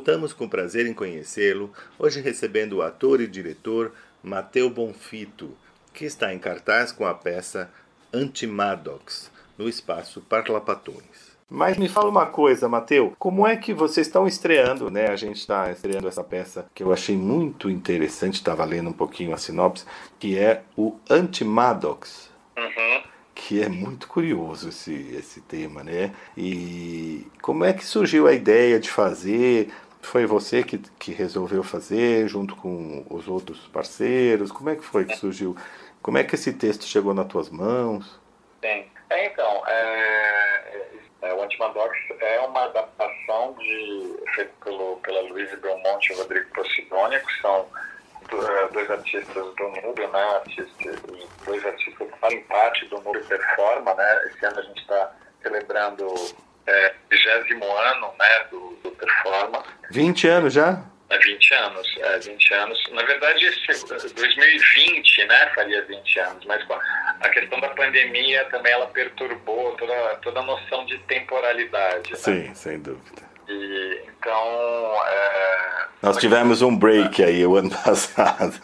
[0.00, 5.54] Voltamos com prazer em conhecê-lo, hoje recebendo o ator e diretor Mateu Bonfito,
[5.92, 7.70] que está em cartaz com a peça
[8.10, 11.36] Antimadox, no espaço Parlapatões.
[11.50, 15.08] Mas me fala uma coisa, Mateu, como é que vocês estão estreando, né?
[15.08, 19.34] A gente está estreando essa peça que eu achei muito interessante, estava lendo um pouquinho
[19.34, 19.84] a sinopse,
[20.18, 22.30] que é o Antimadox.
[22.56, 23.02] Uhum.
[23.34, 26.12] Que é muito curioso esse, esse tema, né?
[26.36, 29.70] E como é que surgiu a ideia de fazer?
[30.02, 34.50] Foi você que, que resolveu fazer junto com os outros parceiros?
[34.50, 35.56] Como é que foi que surgiu?
[36.02, 38.18] Como é que esse texto chegou nas tuas mãos?
[38.62, 38.84] Sim.
[39.10, 40.86] É, então, é,
[41.22, 47.20] é, o Antimadox é uma adaptação de, feita pelo, pela Luísa Belmonte e Rodrigo Posidônia,
[47.20, 47.66] que são
[48.72, 50.22] dois artistas do núcleo, né?
[50.36, 51.00] Artistas,
[51.44, 54.24] dois artistas que fazem parte do núcleo Performa, né?
[54.26, 56.06] Esse ano a gente está celebrando
[56.70, 58.44] é, 20 ano, né?
[58.50, 59.64] Do, do Performa.
[59.90, 60.82] 20 anos já?
[61.10, 62.82] É 20 anos, é 20 anos.
[62.92, 66.64] Na verdade, esse 2020, né, faria 20 anos, mas
[67.20, 69.92] a questão da pandemia também ela perturbou toda,
[70.22, 72.16] toda a noção de temporalidade.
[72.16, 72.54] Sim, né?
[72.54, 73.22] sem dúvida.
[73.48, 75.02] E, então.
[75.04, 75.86] É...
[76.00, 78.54] Nós tivemos um break aí o ano passado.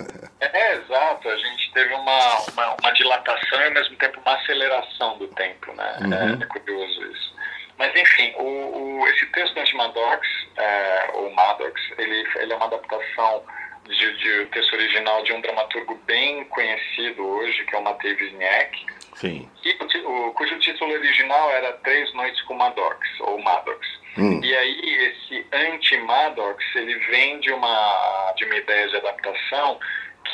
[0.41, 1.29] É, exato.
[1.29, 5.73] A gente teve uma, uma, uma, dilatação e ao mesmo tempo uma aceleração do tempo,
[5.75, 5.99] né?
[6.01, 6.43] Uhum.
[6.43, 7.36] É, curioso isso.
[7.79, 12.67] Mas enfim, o, o, esse texto do Antimadox, é, ou Maddox, ele, ele é uma
[12.67, 13.45] adaptação
[13.85, 18.87] de, de texto original de um dramaturgo bem conhecido hoje, que é o Matei Wisniewski.
[19.15, 19.51] Sim.
[19.65, 23.87] E, o, cujo título original era Três Noites com Maddox, ou Maddox.
[24.19, 24.41] Hum.
[24.43, 29.79] E aí esse anti-Maddox, ele vem de uma, de uma ideia de adaptação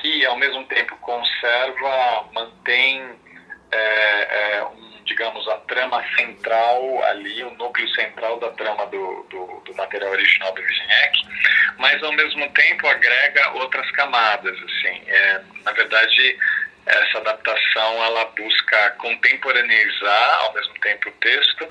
[0.00, 3.02] que ao mesmo tempo conserva, mantém
[3.70, 9.62] é, é, um, digamos, a trama central ali, o núcleo central da trama do, do,
[9.64, 11.26] do material original do Wisniewski,
[11.78, 15.02] mas ao mesmo tempo agrega outras camadas, assim.
[15.06, 16.38] É, na verdade,
[16.86, 21.68] essa adaptação ela busca contemporaneizar ao mesmo tempo o texto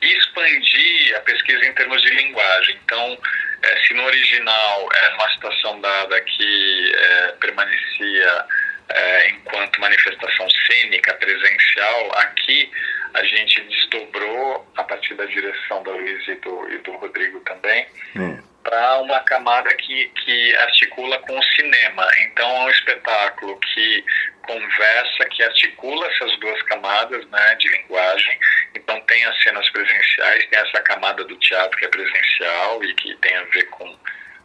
[0.00, 2.78] e expandir a pesquisa em termos de linguagem.
[2.84, 3.18] Então,
[3.62, 8.46] é, se no original era uma situação dada que é, permanecia
[8.88, 12.70] é, enquanto manifestação cênica presencial, aqui
[13.14, 17.86] a gente desdobrou a partir da direção da Luiz e do, e do Rodrigo também.
[18.16, 22.08] Hum para uma camada que, que articula com o cinema.
[22.22, 24.04] Então é um espetáculo que
[24.46, 28.38] conversa, que articula essas duas camadas né, de linguagem.
[28.74, 33.14] Então tem as cenas presenciais, tem essa camada do teatro que é presencial e que
[33.16, 33.96] tem a ver com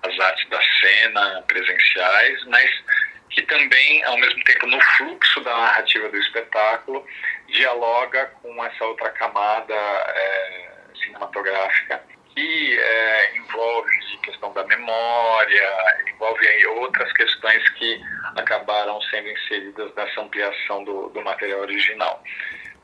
[0.03, 2.69] as artes da cena presenciais, mas
[3.30, 7.05] que também, ao mesmo tempo, no fluxo da narrativa do espetáculo,
[7.47, 12.03] dialoga com essa outra camada é, cinematográfica
[12.36, 15.69] que é, envolve questão da memória,
[16.13, 18.01] envolve aí outras questões que
[18.36, 22.23] acabaram sendo inseridas nessa ampliação do, do material original.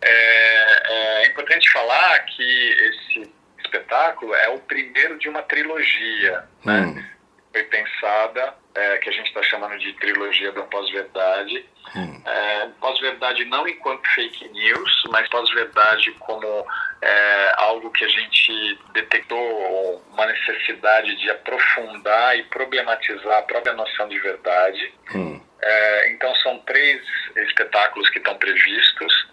[0.02, 7.15] É, é importante falar que esse espetáculo é o primeiro de uma trilogia, né?
[7.56, 11.66] Foi pensada, é, que a gente está chamando de trilogia da pós-verdade.
[11.96, 12.22] Hum.
[12.26, 16.68] É, pós-verdade não enquanto fake news, mas pós-verdade como
[17.02, 24.10] é, algo que a gente detectou uma necessidade de aprofundar e problematizar a própria noção
[24.10, 24.94] de verdade.
[25.16, 25.42] Hum.
[25.62, 27.02] É, então são três
[27.38, 29.28] espetáculos que estão previstos.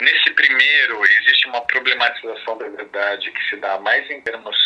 [0.00, 4.56] Nesse primeiro existe uma problematização da verdade que se dá mais em termos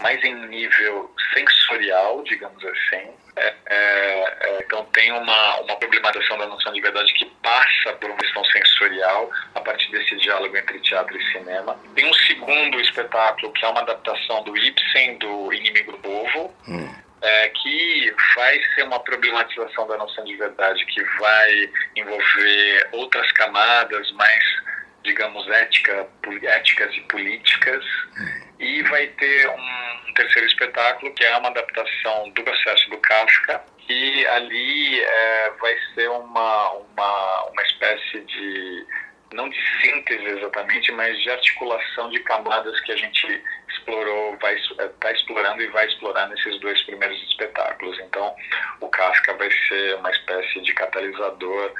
[0.00, 3.10] mais em nível sensorial, digamos assim.
[3.36, 8.10] É, é, é, então tem uma, uma problematização da noção de verdade que passa por
[8.10, 11.78] uma questão sensorial a partir desse diálogo entre teatro e cinema.
[11.94, 16.94] Tem um segundo espetáculo que é uma adaptação do Ibsen, do Inimigo do Povo, hum.
[17.20, 24.12] É, que vai ser uma problematização da noção de verdade que vai envolver outras camadas
[24.12, 24.44] mais
[25.08, 26.06] digamos, ética,
[26.42, 27.84] éticas e políticas.
[28.60, 34.26] E vai ter um terceiro espetáculo, que é uma adaptação do processo do Kafka, que
[34.26, 38.86] ali é, vai ser uma, uma, uma espécie de,
[39.32, 45.12] não de síntese exatamente, mas de articulação de camadas que a gente explorou, vai está
[45.12, 47.98] explorando e vai explorar nesses dois primeiros espetáculos.
[48.00, 48.34] Então,
[48.80, 51.72] o Kafka vai ser uma espécie de catalisador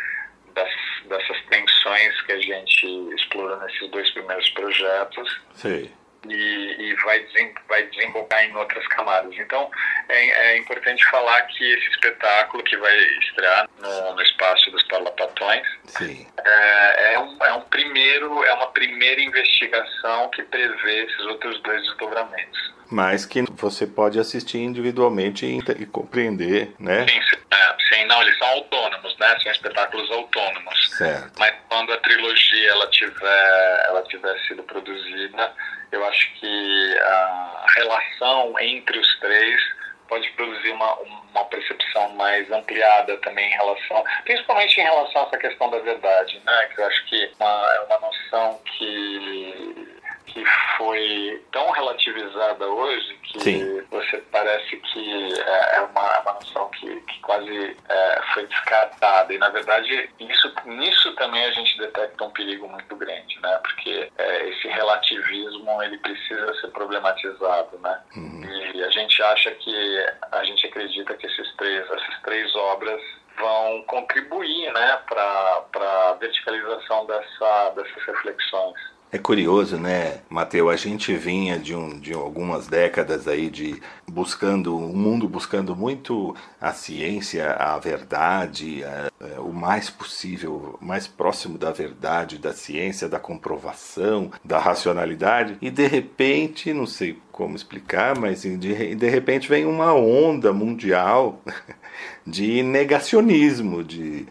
[0.59, 5.41] das, dessas tensões que a gente explora nesses dois primeiros projetos.
[5.55, 5.91] Sim.
[6.27, 7.25] E, e, vai,
[7.69, 9.33] vai desembocar em outras camadas.
[9.39, 9.71] Então,
[10.09, 15.67] é, é, importante falar que esse espetáculo que vai estrear no, no espaço dos Parlapatões
[16.01, 21.83] é, é, um, é, um primeiro, é uma primeira investigação que prevê esses outros dois
[21.83, 27.07] desdobramentos mas que você pode assistir individualmente e, e compreender, né?
[27.07, 29.39] Sim, é, sim, não, eles são autônomos, né?
[29.43, 30.91] São espetáculos autônomos.
[30.97, 31.33] Certo.
[31.39, 35.53] Mas quando a trilogia ela tiver, ela tiver sido produzida,
[35.93, 39.61] eu acho que a relação entre os três
[40.09, 45.39] pode produzir uma, uma percepção mais ampliada também em relação, principalmente em relação a essa
[45.39, 46.69] questão da verdade, né?
[46.75, 49.98] Que eu acho que uma, é uma noção que
[50.29, 50.45] que
[50.77, 53.83] foi tão relativizada hoje que Sim.
[53.91, 59.33] você parece que é, é uma, é uma noção que, que quase é, foi descartada.
[59.33, 63.61] E, na verdade, isso, nisso também a gente detecta um perigo muito grande, né?
[63.63, 68.01] Porque é, esse relativismo, ele precisa ser problematizado, né?
[68.17, 68.45] Uhum.
[68.75, 73.01] E a gente acha que, a gente acredita que esses três, essas três obras
[73.39, 75.65] vão contribuir né, para
[76.11, 78.98] a verticalização dessa, dessas reflexões.
[79.11, 80.71] É curioso, né, Mateus?
[80.71, 86.37] A gente vinha de, um, de algumas décadas aí de buscando um mundo buscando muito
[86.61, 93.09] a ciência, a verdade, a, a, o mais possível, mais próximo da verdade, da ciência,
[93.09, 95.57] da comprovação, da racionalidade.
[95.63, 101.41] E de repente, não sei como explicar, mas de, de repente vem uma onda mundial
[102.27, 104.27] de negacionismo, de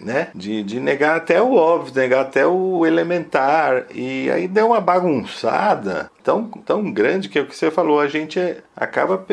[0.00, 0.28] né?
[0.34, 3.86] De, de negar até o óbvio, negar até o elementar.
[3.94, 8.08] E aí deu uma bagunçada tão, tão grande que é o que você falou, a
[8.08, 9.24] gente é, acaba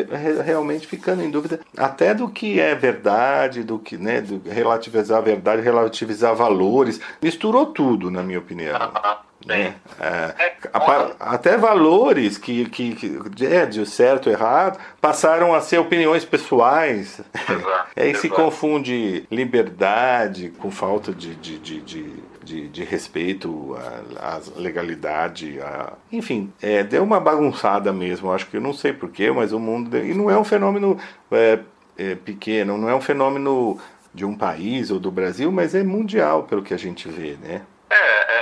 [0.44, 5.22] realmente ficando em dúvida até do que é verdade, do que, né, do relativizar a
[5.22, 7.00] verdade, relativizar valores.
[7.20, 8.78] Misturou tudo, na minha opinião.
[9.46, 9.74] Né?
[10.00, 10.56] É, é
[11.18, 17.20] até valores que, que, que é, de certo ou errado passaram a ser opiniões pessoais.
[17.34, 18.20] Exato, Aí exato.
[18.20, 23.76] se confunde liberdade com falta de, de, de, de de, de, respeito
[24.18, 25.92] à, à legalidade, à...
[26.10, 28.32] enfim, é, deu uma bagunçada mesmo.
[28.32, 30.04] Acho que eu não sei porquê, mas o mundo deu...
[30.04, 30.98] e não é um fenômeno
[31.30, 31.60] é,
[31.96, 33.78] é, pequeno, não é um fenômeno
[34.12, 37.62] de um país ou do Brasil, mas é mundial pelo que a gente vê, né?
[37.88, 38.41] É, é, é,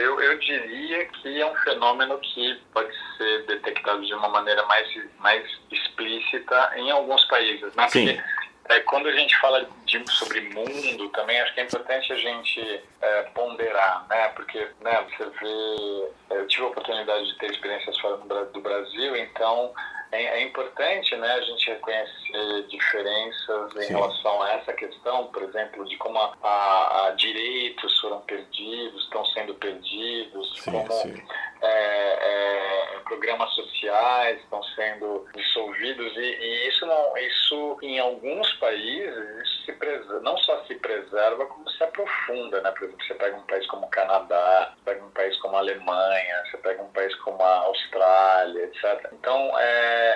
[0.00, 4.88] eu, eu diria que é um fenômeno que pode ser detectado de uma maneira mais,
[5.18, 7.74] mais explícita em alguns países.
[7.74, 7.88] Né?
[7.88, 8.06] Sim.
[8.06, 8.22] Porque,
[8.70, 12.80] é, quando a gente fala de, sobre mundo também acho que é importante a gente
[13.00, 14.28] é, ponderar, né?
[14.28, 19.72] Porque né, você vê, eu tive a oportunidade de ter experiências fora do Brasil, então
[20.12, 23.94] é, é, importante né, a gente reconhecer diferenças em Sim.
[23.94, 29.24] relação a essa questão, por exemplo, de como a, a, a direitos foram perdidos, estão
[29.26, 31.22] sendo perdidos, sim, como sim.
[31.62, 39.49] É, é, programas sociais estão sendo dissolvidos e, e, isso não, isso em alguns países
[39.64, 42.70] se preserva, não só se preserva como se aprofunda, né?
[42.72, 45.60] Por exemplo, você pega um país como o Canadá, você pega um país como a
[45.60, 49.08] Alemanha, você pega um país como a Austrália, etc.
[49.12, 49.70] Então é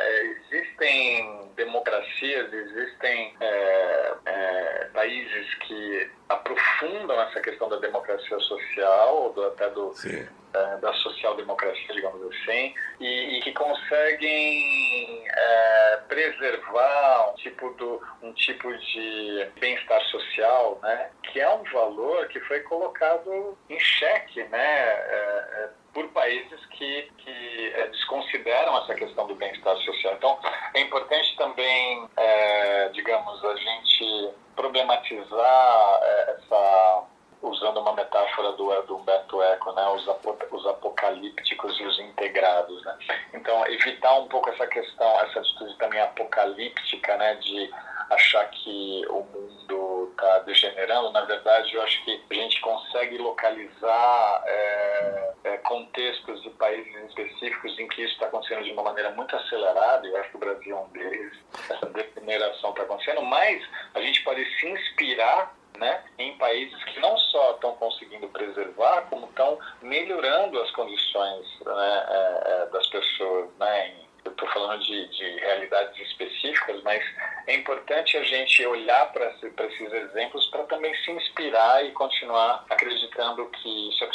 [0.04, 9.46] é, existem democracias, existem é, é, países que aprofundam essa questão da democracia social, do,
[9.46, 9.92] até do,
[10.54, 18.32] é, da social-democracia, digamos assim, e, e que conseguem é, preservar um tipo, do, um
[18.32, 24.88] tipo de bem-estar social, né, que é um valor que foi colocado em xeque, né,
[24.88, 30.14] é, por países que, que é, desconsideram essa questão do bem-estar social.
[30.14, 30.38] Então,
[30.74, 37.04] é importante também, é, digamos, a gente problematizar é, essa
[37.40, 40.06] usando uma metáfora do, do Humberto Eco, né, os,
[40.50, 42.98] os apocalípticos e os integrados, né.
[43.34, 47.70] Então, evitar um pouco essa questão, essa atitude também apocalíptica, né, de
[48.10, 51.10] achar que o mundo está degenerando.
[51.12, 55.33] Na verdade, eu acho que a gente consegue localizar é,
[55.74, 60.06] contextos e países específicos em que isso está acontecendo de uma maneira muito acelerada.
[60.06, 61.32] Eu acho que o Brasil é um deles.
[61.68, 63.60] Essa degeneração está acontecendo, mas
[63.92, 69.26] a gente pode se inspirar né, em países que não só estão conseguindo preservar, como
[69.26, 73.50] estão melhorando as condições né, é, é das pessoas.
[73.58, 77.04] Né, em, eu estou falando de, de, realidades específicas, mas
[77.46, 83.44] é importante a gente olhar para esses exemplos para também se inspirar e continuar acreditando
[83.50, 84.06] que isso é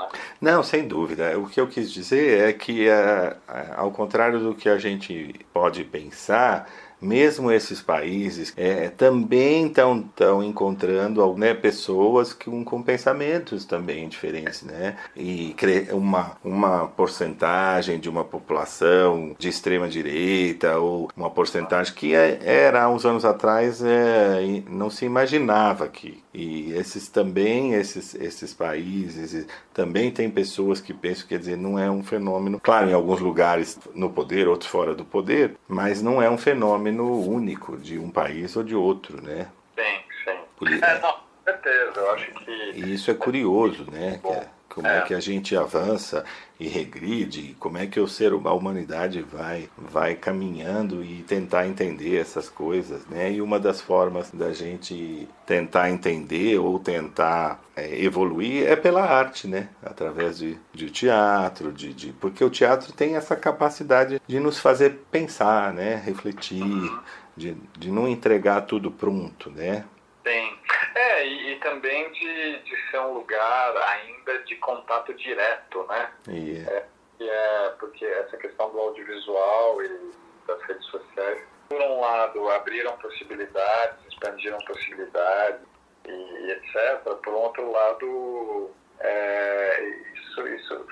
[0.00, 0.08] Né?
[0.40, 1.38] Não, sem dúvida.
[1.38, 5.34] O que eu quis dizer é que, é, é, ao contrário do que a gente
[5.52, 6.68] pode pensar,
[7.02, 14.62] mesmo esses países é, também estão tão encontrando né, pessoas com, com pensamentos também diferentes,
[14.62, 14.96] né?
[15.16, 15.54] E
[15.90, 22.88] uma, uma porcentagem de uma população de extrema direita ou uma porcentagem que é, era
[22.88, 30.10] uns anos atrás é, não se imaginava que e esses também esses esses países também
[30.10, 34.10] tem pessoas que pensam quer dizer não é um fenômeno claro em alguns lugares no
[34.10, 38.62] poder outros fora do poder mas não é um fenômeno único de um país ou
[38.62, 39.48] de outro, né?
[39.76, 40.38] Sim, sim.
[40.56, 40.68] Por...
[40.68, 42.50] É, não, com certeza, eu acho que...
[42.74, 44.20] E isso é curioso, né?
[44.24, 44.98] É, como é.
[44.98, 45.02] é.
[45.02, 46.24] que a gente avança
[46.58, 52.16] e regride, como é que o ser, a humanidade vai, vai caminhando e tentar entender
[52.16, 53.32] essas coisas, né?
[53.32, 59.46] E uma das formas da gente tentar entender ou tentar é, evoluir é pela arte,
[59.46, 59.68] né?
[59.82, 65.00] Através de, de teatro, de, de, porque o teatro tem essa capacidade de nos fazer
[65.10, 66.00] pensar, né?
[66.04, 66.98] Refletir, uhum.
[67.36, 69.84] de, de não entregar tudo pronto, né?
[70.22, 70.56] Tem.
[70.94, 76.12] É, e, e, também de, de ser um lugar ainda de contato direto, né?
[76.28, 76.70] Yeah.
[76.72, 76.86] É,
[77.20, 80.12] é, porque essa questão do audiovisual e
[80.46, 85.60] das redes sociais, por um lado, abriram possibilidades, expandiram possibilidades
[86.06, 87.14] e, e etc.
[87.22, 88.70] Por outro lado,
[89.00, 90.86] é, isso, isso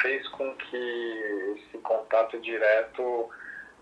[0.00, 3.30] fez com que esse contato direto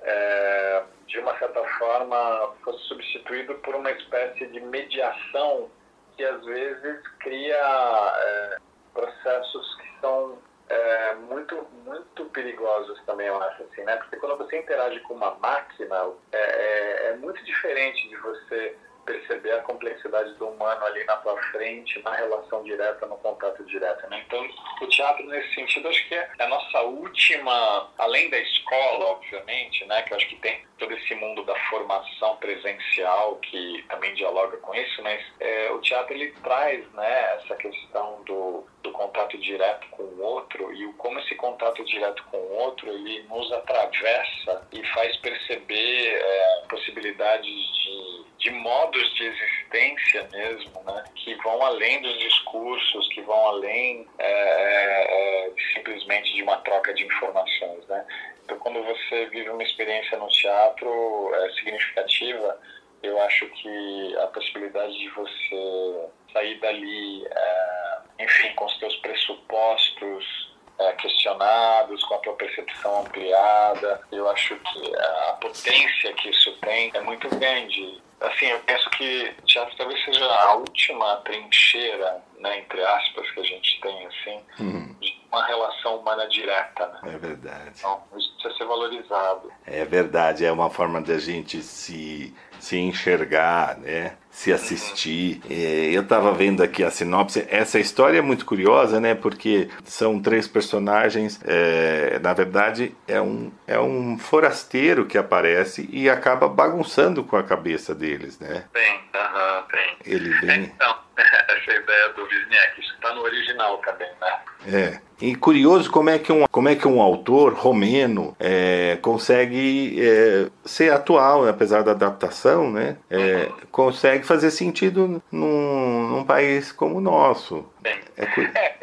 [0.03, 5.71] é, de uma certa forma, fosse substituído por uma espécie de mediação
[6.17, 8.57] que às vezes cria é,
[8.93, 10.39] processos que são
[10.69, 13.97] é, muito muito perigosos também eu acho assim né?
[13.97, 18.77] Porque quando você interage com uma máquina é, é, é muito diferente de você
[19.11, 24.09] perceber a complexidade do humano ali na tua frente, na relação direta, no contato direto.
[24.09, 24.23] Né?
[24.27, 24.47] Então,
[24.81, 30.03] o teatro, nesse sentido, acho que é a nossa última, além da escola, obviamente, né,
[30.03, 34.75] que eu acho que tem todo esse mundo da formação presencial que também dialoga com
[34.75, 40.03] isso, mas é, o teatro ele traz né, essa questão do, do contato direto com
[40.03, 45.17] o outro e como esse contato direto com o outro ele nos atravessa e faz
[45.19, 53.09] perceber é, possibilidades de, de modos de existência mesmo, né, que vão além dos discursos,
[53.09, 58.07] que vão além é, é, é simplesmente de uma troca de informações, né.
[58.45, 62.59] Então, quando você vive uma experiência no teatro é, significativa,
[63.03, 70.51] eu acho que a possibilidade de você sair dali, é, enfim, com os seus pressupostos
[70.79, 74.01] é, questionados, com a tua percepção ampliada.
[74.11, 78.03] Eu acho que a potência que isso tem é muito grande.
[78.21, 83.45] Assim, eu penso que teatro talvez seja a última trincheira, né, entre aspas, que a
[83.45, 84.97] gente tem, assim, uhum.
[85.01, 86.87] de uma relação humana direta.
[86.87, 87.15] Né?
[87.15, 87.71] É verdade.
[87.79, 89.51] Então, isso precisa ser valorizado.
[89.67, 94.17] É verdade, é uma forma da gente se se enxergar, né?
[94.31, 95.41] Se assistir.
[95.51, 97.47] É, eu estava vendo aqui a sinopse.
[97.51, 99.15] Essa história é muito curiosa, né?
[99.15, 101.41] Porque são três personagens.
[101.45, 107.43] É, na verdade, é um, é um forasteiro que aparece e acaba bagunçando com a
[107.43, 108.65] cabeça deles, né?
[108.73, 109.97] Tem, aham, tem.
[110.07, 110.63] Ele vem.
[110.65, 114.39] Então, essa ideia do Wisniewski, isso está no original também, né?
[114.67, 115.01] É.
[115.21, 120.49] E curioso como é que um, como é que um autor romeno é, consegue é,
[120.65, 122.97] ser atual, apesar da adaptação, né?
[123.11, 123.53] É, uhum.
[123.71, 127.67] Consegue fazer sentido num, num país como o nosso.
[127.83, 128.25] É, é,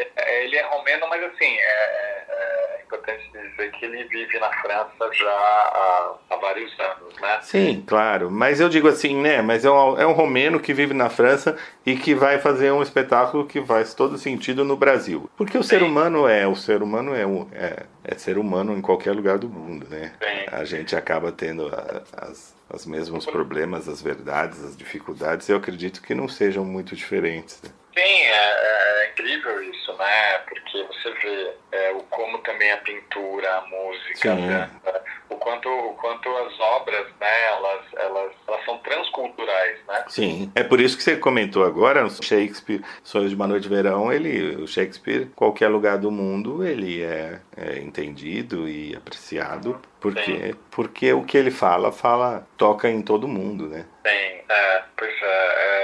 [0.18, 5.10] é, ele é romeno, mas assim, é, é, importante dizer que ele vive na França
[5.14, 7.40] já há, há, vários anos, né?
[7.44, 8.30] Sim, claro.
[8.30, 9.42] Mas eu digo assim, né?
[9.42, 12.84] Mas é um, é um romeno que vive na França e que vai fazer um
[12.84, 15.30] espetáculo que faz todo sentido no Brasil.
[15.38, 15.70] Porque o Sim.
[15.70, 19.38] ser humano é, o ser humano é, um, é, é ser humano em qualquer lugar
[19.38, 20.12] do mundo, né?
[20.22, 20.46] Sim.
[20.52, 26.02] A gente acaba tendo a, as os mesmos problemas, as verdades, as dificuldades, eu acredito
[26.02, 27.62] que não sejam muito diferentes.
[27.64, 27.70] Né?
[27.98, 30.38] Sim, é, é, incrível isso, né?
[30.48, 34.70] Porque você vê é, o como também a pintura, a música, né?
[35.30, 37.46] o quanto, o quanto as obras, né?
[37.48, 40.04] Elas, elas, elas são transculturais, né?
[40.10, 43.70] Sim, é por isso que você comentou agora, o Shakespeare, Sonhos de uma Noite de
[43.70, 50.56] Verão, ele, o Shakespeare, qualquer lugar do mundo, ele é, é entendido e apreciado porque,
[50.70, 53.86] porque o que ele fala, fala, toca em todo mundo, né?
[54.06, 55.77] Sim, é, pois é, é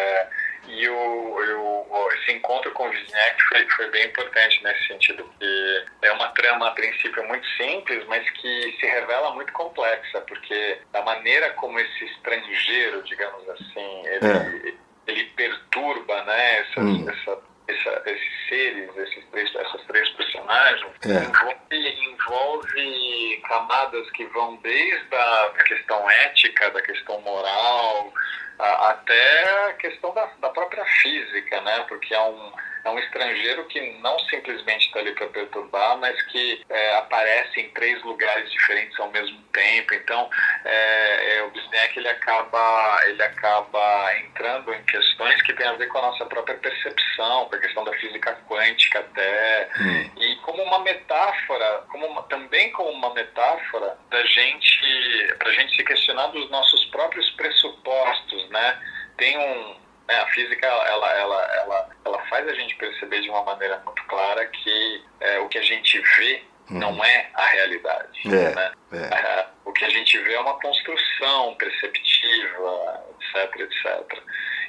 [2.23, 6.67] esse encontro com o Wisniewski foi, foi bem importante nesse sentido, que é uma trama
[6.67, 12.05] a princípio muito simples, mas que se revela muito complexa, porque a maneira como esse
[12.05, 14.73] estrangeiro, digamos assim, ele, é.
[15.07, 17.09] ele perturba né, essas, hum.
[17.09, 21.23] essa, essa, esses seres, esses três, essas três personagens, é.
[21.25, 28.13] envolve, envolve camadas que vão desde a questão ética, da questão moral,
[28.59, 31.85] até a questão da, da própria física, né?
[31.87, 32.51] Porque é um,
[32.83, 37.69] é um estrangeiro que não simplesmente está ali para perturbar, mas que é, aparece em
[37.69, 39.93] três lugares diferentes ao mesmo tempo.
[39.93, 40.29] Então,
[40.65, 45.87] é, é, o Bisneck ele acaba, ele acaba entrando em questões que têm a ver
[45.87, 50.09] com a nossa própria percepção, com a questão da física quântica até, hum.
[50.19, 55.75] e como uma metáfora, como uma, também como uma metáfora da gente, para a gente
[55.75, 58.79] se questionar dos nossos próprios pressupostos, né?
[59.17, 59.75] Tem um,
[60.07, 64.03] né, a física ela, ela, ela, ela faz a gente perceber de uma maneira muito
[64.05, 66.79] clara que é, o que a gente vê uhum.
[66.79, 68.21] não é a realidade.
[68.25, 68.71] É, né?
[68.93, 69.45] é.
[69.65, 74.23] O que a gente vê é uma construção perceptiva, etc, etc.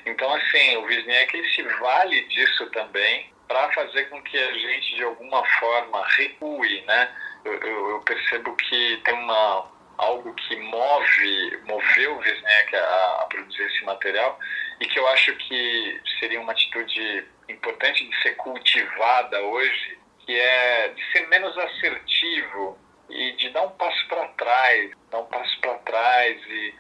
[0.07, 5.03] Então, assim, o Wisniewski se vale disso também para fazer com que a gente, de
[5.03, 7.11] alguma forma, recue, né?
[7.45, 13.27] Eu, eu, eu percebo que tem uma, algo que move, moveu o Wisniewski a, a
[13.27, 14.39] produzir esse material,
[14.81, 20.89] e que eu acho que seria uma atitude importante de ser cultivada hoje, que é
[20.89, 22.79] de ser menos assertivo
[23.11, 26.75] e de dar um passo para trás, dar um passo para trás e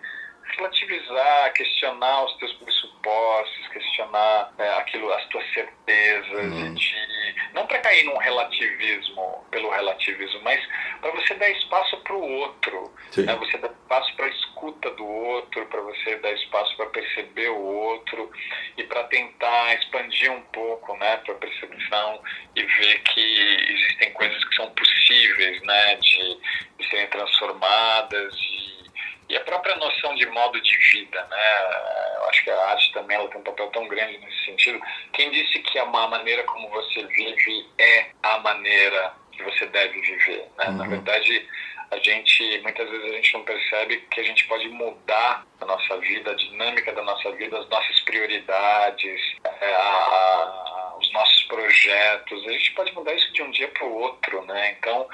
[0.57, 6.75] relativizar, questionar os teus pressupostos, questionar é, aquilo, as tuas certezas, uhum.
[6.75, 10.61] de, não para cair num relativismo pelo relativismo, mas
[11.01, 13.35] para você dar espaço para o outro, né?
[13.37, 17.61] você dar espaço para a escuta do outro, para você dar espaço para perceber o
[17.61, 18.31] outro
[18.77, 22.21] e para tentar expandir um pouco, né, para a percepção
[22.57, 26.39] e ver que existem coisas que são possíveis, né, de,
[26.79, 28.84] de serem transformadas e
[29.29, 32.17] e a própria noção de modo de vida, né?
[32.17, 34.81] Eu acho que a arte também ela tem um papel tão grande nesse sentido.
[35.13, 40.49] Quem disse que a maneira como você vive é a maneira que você deve viver,
[40.59, 40.67] né?
[40.69, 40.77] Uhum.
[40.77, 41.49] Na verdade,
[41.91, 45.99] a gente muitas vezes a gente não percebe que a gente pode mudar a nossa
[45.99, 52.47] vida, a dinâmica da nossa vida, as nossas prioridades, é, a, a, os nossos projetos.
[52.47, 54.77] A gente pode mudar isso de um dia para o outro, né?
[54.79, 55.09] Então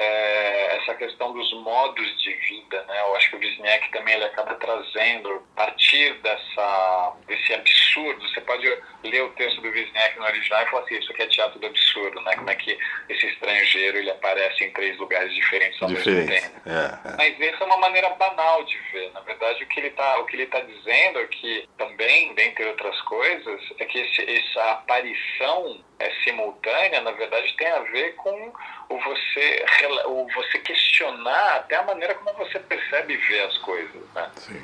[0.00, 3.00] é, essa questão dos modos de vida, né?
[3.00, 8.40] Eu acho que o Wisniewski também ele acaba trazendo, a partir dessa, desse absurdo, você
[8.40, 8.66] pode
[9.04, 11.66] ler o texto do Wisniewski no original e falar assim, isso aqui é teatro do
[11.66, 12.34] absurdo, né?
[12.34, 12.78] Como é que
[13.10, 16.30] esse estrangeiro ele aparece em três lugares diferentes ao Diferente.
[16.30, 16.70] mesmo tempo.
[16.70, 17.16] É, é.
[17.18, 19.12] Mas essa é uma maneira banal de ver.
[19.12, 22.64] Na verdade, o que ele está o que ele tá dizendo é que também, dentre
[22.64, 28.52] outras coisas, é que esse, essa aparição é, simultânea, na verdade, tem a ver com
[28.88, 29.64] o você,
[30.06, 34.02] o você questionar até a maneira como você percebe e vê as coisas.
[34.14, 34.30] Né?
[34.36, 34.62] Sim,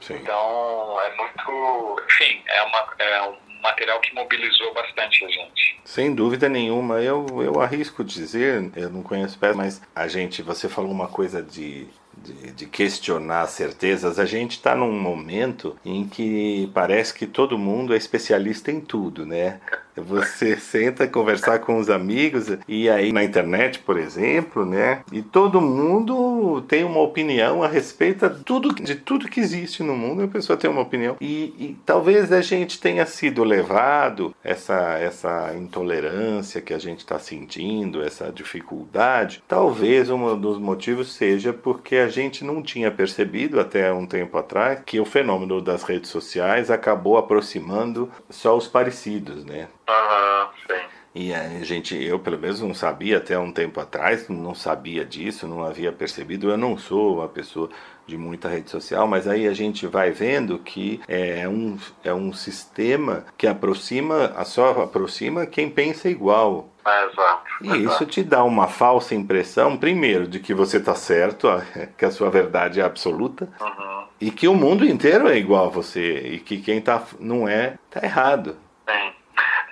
[0.00, 0.14] sim.
[0.14, 2.02] Então, é muito.
[2.06, 5.80] Enfim, é, uma, é um material que mobilizou bastante a gente.
[5.84, 7.02] Sem dúvida nenhuma.
[7.02, 11.42] Eu, eu arrisco dizer, eu não conheço peça, mas a gente, você falou uma coisa
[11.42, 17.58] de de, de, questionar certezas, a gente está num momento em que parece que todo
[17.58, 19.60] mundo é especialista em tudo, né?
[19.96, 25.02] Você senta conversar com os amigos e aí na internet, por exemplo, né?
[25.10, 29.96] E todo mundo tem uma opinião a respeito de tudo, de tudo que existe no
[29.96, 30.22] mundo.
[30.22, 35.54] A pessoa tem uma opinião e, e talvez a gente tenha sido levado essa essa
[35.56, 39.42] intolerância que a gente está sentindo, essa dificuldade.
[39.48, 44.80] Talvez um dos motivos seja porque a gente não tinha percebido até um tempo atrás
[44.84, 49.68] que o fenômeno das redes sociais acabou aproximando só os parecidos, né?
[49.88, 50.84] Aham, sim.
[51.18, 55.48] E a gente, eu pelo menos não sabia até um tempo atrás, não sabia disso,
[55.48, 56.50] não havia percebido.
[56.50, 57.70] Eu não sou uma pessoa
[58.06, 62.34] de muita rede social, mas aí a gente vai vendo que é um, é um
[62.34, 66.68] sistema que aproxima, só aproxima quem pensa igual.
[66.86, 67.44] exato.
[67.62, 67.82] E exato.
[67.82, 71.48] isso te dá uma falsa impressão, primeiro, de que você está certo,
[71.96, 74.04] que a sua verdade é absoluta, uhum.
[74.20, 77.78] e que o mundo inteiro é igual a você, e que quem tá, não é,
[77.88, 78.58] está errado.
[78.86, 79.15] Sim.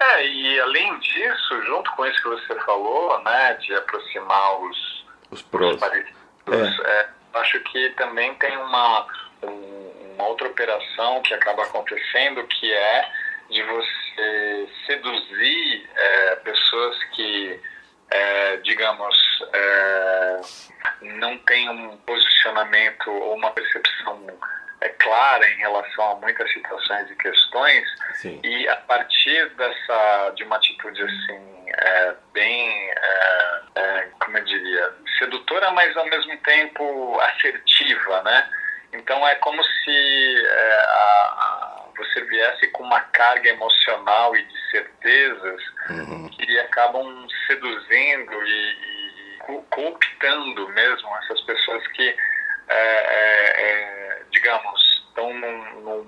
[0.04, 5.42] É, e além disso, junto com isso que você falou, né, de aproximar os, os
[5.42, 5.74] prós.
[5.74, 6.90] Os parecidos, é.
[6.90, 9.06] É, acho que também tem uma,
[9.42, 13.10] uma outra operação que acaba acontecendo, que é
[13.50, 17.60] de você seduzir é, pessoas que,
[18.10, 19.16] é, digamos,
[19.52, 20.40] é,
[21.00, 24.26] não têm um posicionamento ou uma percepção
[24.84, 27.84] é clara em relação a muitas situações e questões
[28.16, 28.40] Sim.
[28.44, 34.92] e a partir dessa de uma atitude assim é, bem é, é, como eu diria
[35.18, 38.50] sedutora mas ao mesmo tempo assertiva né
[38.92, 44.70] então é como se é, a, a, você viesse com uma carga emocional e de
[44.70, 46.28] certezas uhum.
[46.28, 52.14] que acabam seduzindo e, e cooptando mesmo essas pessoas que
[52.68, 54.03] é, é, é,
[54.34, 56.06] digamos, estão num, num,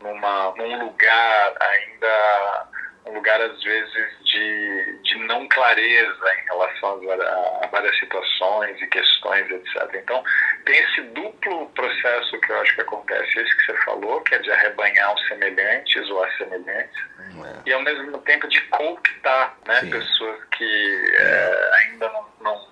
[0.00, 2.66] numa, num lugar ainda,
[3.06, 8.86] um lugar às vezes de, de não clareza em relação a, a várias situações e
[8.86, 9.94] questões, etc.
[9.94, 10.22] Então,
[10.66, 14.38] tem esse duplo processo que eu acho que acontece, esse que você falou, que é
[14.38, 17.68] de arrebanhar os semelhantes ou as semelhantes, é.
[17.70, 22.68] e ao mesmo tempo de cooptar né, pessoas que é, ainda não, não,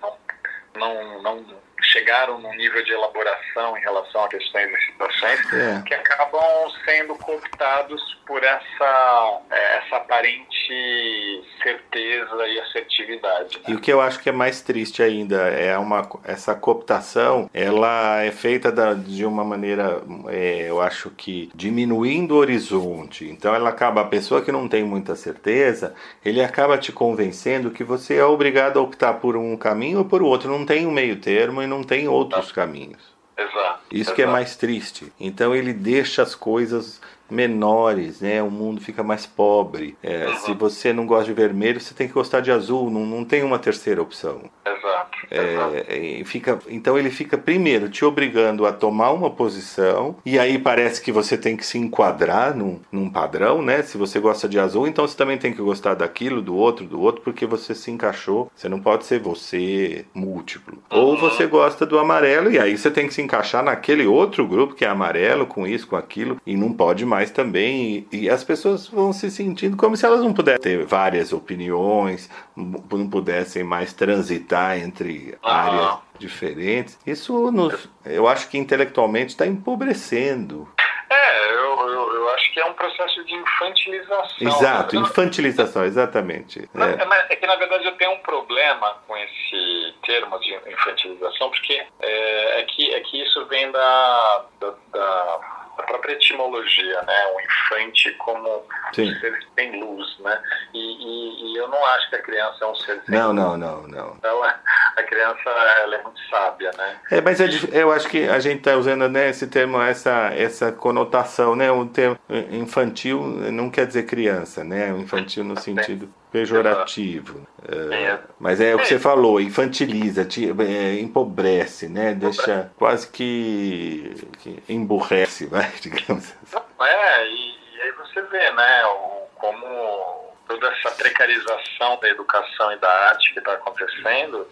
[0.75, 5.83] não, não, não chegaram num nível de elaboração em relação a questões e situações é.
[5.85, 13.57] que acabam sendo cooptados por essa, essa aparente certeza e assertividade.
[13.57, 13.63] Né?
[13.69, 18.21] E o que eu acho que é mais triste ainda é uma essa cooptação, ela
[18.21, 23.25] é feita da, de uma maneira, é, eu acho que diminuindo o horizonte.
[23.25, 27.83] Então ela acaba a pessoa que não tem muita certeza, ele acaba te convencendo que
[27.83, 31.17] você é obrigado a optar por um caminho ou por outro, não tem um meio
[31.17, 33.01] termo e não tem outros caminhos.
[33.37, 33.79] Exato.
[33.89, 34.15] Isso exato.
[34.15, 35.11] que é mais triste.
[35.19, 37.01] Então ele deixa as coisas
[37.33, 38.41] menores, né?
[38.41, 39.97] O mundo fica mais pobre.
[40.01, 40.35] É, Uhum.
[40.37, 42.89] Se você não gosta de vermelho, você tem que gostar de azul.
[42.89, 44.41] Não, não tem uma terceira opção.
[44.65, 45.17] Exato.
[45.31, 50.57] É, é, fica, então ele fica primeiro te obrigando a tomar uma posição e aí
[50.59, 53.81] parece que você tem que se enquadrar num, num padrão, né?
[53.81, 57.01] Se você gosta de azul, então você também tem que gostar daquilo, do outro, do
[57.01, 58.51] outro, porque você se encaixou.
[58.55, 60.77] Você não pode ser você múltiplo.
[60.89, 61.17] Ou Uhum.
[61.17, 64.85] você gosta do amarelo e aí você tem que se encaixar naquele outro grupo que
[64.85, 68.07] é amarelo, com isso, com aquilo, e não pode mais também.
[68.11, 73.09] E, as pessoas vão se sentindo como se elas não pudessem ter várias opiniões, não
[73.09, 75.65] pudessem mais transitar entre Ah.
[75.65, 76.97] áreas diferentes.
[77.05, 80.67] Isso, nos, eu acho que intelectualmente está empobrecendo.
[81.09, 84.47] É, eu, eu, eu acho que é um processo de infantilização.
[84.47, 86.67] Exato, infantilização, exatamente.
[86.73, 87.33] Mas- É.
[87.33, 92.61] é que na verdade eu tenho um problema com esse termo de infantilização, porque é,
[92.61, 97.25] é que, é que isso vem da, da, da- da própria etimologia, né?
[97.35, 98.63] O infante como
[98.93, 99.11] Sim.
[99.11, 100.39] um ser sem luz, né?
[100.73, 103.35] E, e- e eu não acho que a criança é um ser sem Não, luz.
[103.35, 104.17] não, não, não.
[104.23, 104.59] Ela,
[104.97, 106.97] a criança ela é muito sábia, né?
[107.11, 110.71] É, mas é eu acho que a gente está usando né, esse termo, essa, essa
[110.71, 111.71] conotação, né?
[111.71, 112.17] O termo
[112.51, 113.21] infantil
[113.51, 114.91] não quer dizer criança, né?
[114.93, 117.47] O infantil no sentido pejorativo.
[117.65, 118.19] É, É.
[118.39, 122.13] mas é o que você falou, infantiliza, te, é, empobrece, né?
[122.13, 126.57] Deixa quase que, que emburrece, vai, digamos assim.
[126.81, 132.77] É, e, e aí você vê, né, o, como toda essa precarização da educação e
[132.77, 134.45] da arte que está acontecendo,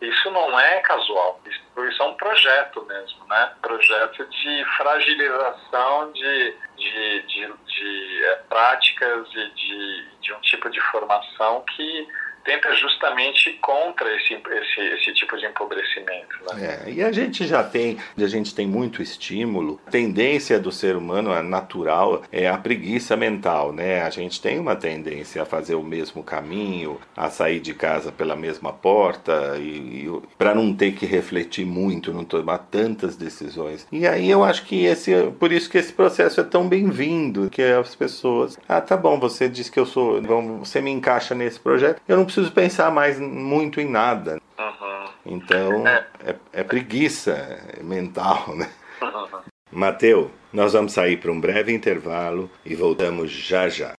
[0.00, 1.60] isso não é casual, isso,
[2.02, 3.52] é um projeto mesmo, né?
[3.60, 10.80] Projeto de fragilização de, de, de, de é, práticas e de, de um tipo de
[10.92, 12.08] formação que
[12.44, 16.36] tenta justamente contra esse, esse, esse tipo de empobrecimento.
[16.54, 16.80] Né?
[16.86, 19.80] É, e a gente já tem, a gente tem muito estímulo.
[19.86, 24.02] A tendência do ser humano, a natural, é a preguiça mental, né?
[24.02, 28.36] A gente tem uma tendência a fazer o mesmo caminho, a sair de casa pela
[28.36, 33.86] mesma porta e, e para não ter que refletir muito, não tomar tantas decisões.
[33.92, 37.62] E aí eu acho que esse, por isso que esse processo é tão bem-vindo, que
[37.62, 40.20] as pessoas, ah, tá bom, você diz que eu sou,
[40.58, 44.40] você me encaixa nesse projeto, eu não preciso pensar mais muito em nada.
[44.56, 45.34] Uhum.
[45.34, 46.06] Então, é.
[46.24, 48.70] é, é, preguiça mental, né?
[49.02, 49.40] Uhum.
[49.72, 53.94] Mateu, nós vamos sair para um breve intervalo e voltamos já já.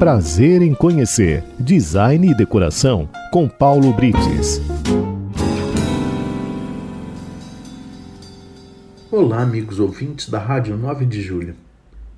[0.00, 4.60] Prazer em conhecer Design e Decoração com Paulo Brites.
[9.12, 11.54] Olá, amigos ouvintes da Rádio 9 de Julho.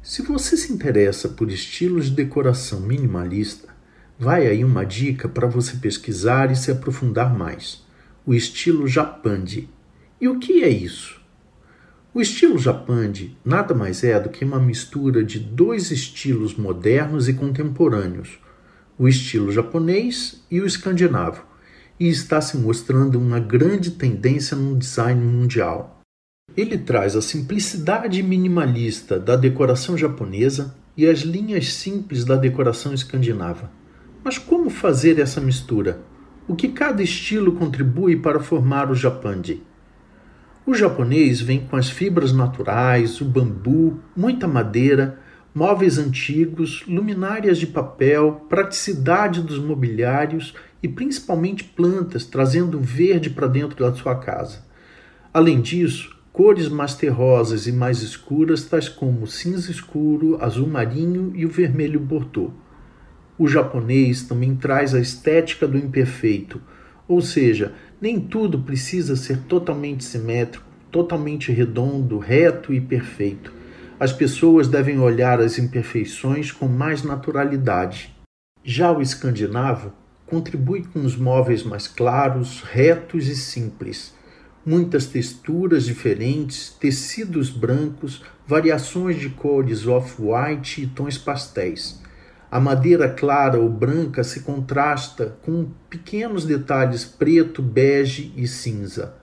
[0.02, 3.73] Se você se interessa por estilos de decoração minimalista,
[4.18, 7.84] Vai aí uma dica para você pesquisar e se aprofundar mais:
[8.24, 9.68] o estilo Japandi.
[10.20, 11.20] E o que é isso?
[12.14, 17.34] O estilo Japandi nada mais é do que uma mistura de dois estilos modernos e
[17.34, 18.38] contemporâneos,
[18.96, 21.44] o estilo japonês e o escandinavo,
[21.98, 26.02] e está se mostrando uma grande tendência no design mundial.
[26.56, 33.72] Ele traz a simplicidade minimalista da decoração japonesa e as linhas simples da decoração escandinava.
[34.24, 36.00] Mas como fazer essa mistura?
[36.48, 39.62] O que cada estilo contribui para formar o japandi?
[40.64, 45.20] O japonês vem com as fibras naturais, o bambu, muita madeira,
[45.54, 53.84] móveis antigos, luminárias de papel, praticidade dos mobiliários e principalmente plantas, trazendo verde para dentro
[53.84, 54.64] da sua casa.
[55.34, 61.44] Além disso, cores mais terrosas e mais escuras, tais como cinza escuro, azul marinho e
[61.44, 62.63] o vermelho bordeaux.
[63.36, 66.60] O japonês também traz a estética do imperfeito,
[67.08, 73.52] ou seja, nem tudo precisa ser totalmente simétrico, totalmente redondo, reto e perfeito.
[73.98, 78.14] As pessoas devem olhar as imperfeições com mais naturalidade.
[78.62, 79.92] Já o escandinavo
[80.26, 84.14] contribui com os móveis mais claros, retos e simples.
[84.64, 92.03] Muitas texturas diferentes, tecidos brancos, variações de cores off-white e tons pastéis.
[92.54, 99.16] A madeira clara ou branca se contrasta com pequenos detalhes preto, bege e cinza.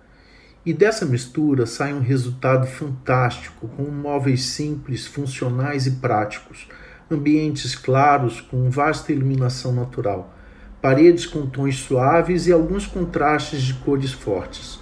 [0.66, 6.68] E dessa mistura sai um resultado fantástico, com móveis simples, funcionais e práticos,
[7.10, 10.36] ambientes claros com vasta iluminação natural,
[10.82, 14.78] paredes com tons suaves e alguns contrastes de cores fortes.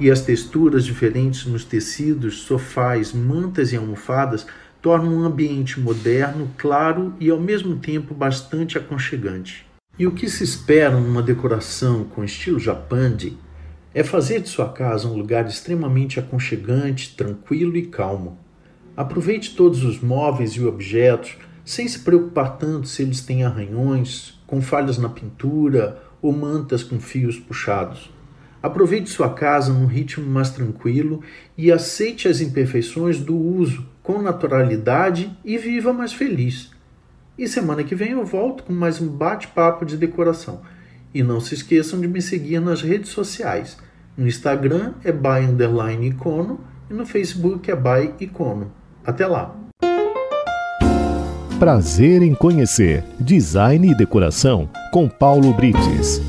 [0.00, 4.46] E as texturas diferentes nos tecidos, sofás, mantas e almofadas
[4.82, 9.64] torna um ambiente moderno, claro e ao mesmo tempo bastante aconchegante.
[9.96, 13.38] E o que se espera numa decoração com estilo japandi
[13.94, 18.38] é fazer de sua casa um lugar extremamente aconchegante, tranquilo e calmo.
[18.96, 24.60] Aproveite todos os móveis e objetos sem se preocupar tanto se eles têm arranhões, com
[24.60, 28.10] falhas na pintura ou mantas com fios puxados.
[28.60, 31.22] Aproveite sua casa num ritmo mais tranquilo
[31.56, 36.70] e aceite as imperfeições do uso com naturalidade e viva mais feliz.
[37.38, 40.60] E semana que vem eu volto com mais um bate-papo de decoração.
[41.14, 43.76] E não se esqueçam de me seguir nas redes sociais.
[44.16, 48.72] No Instagram é by underline icono e no Facebook é by icono.
[49.04, 49.56] Até lá!
[51.58, 56.20] Prazer em conhecer Design e Decoração com Paulo Brites.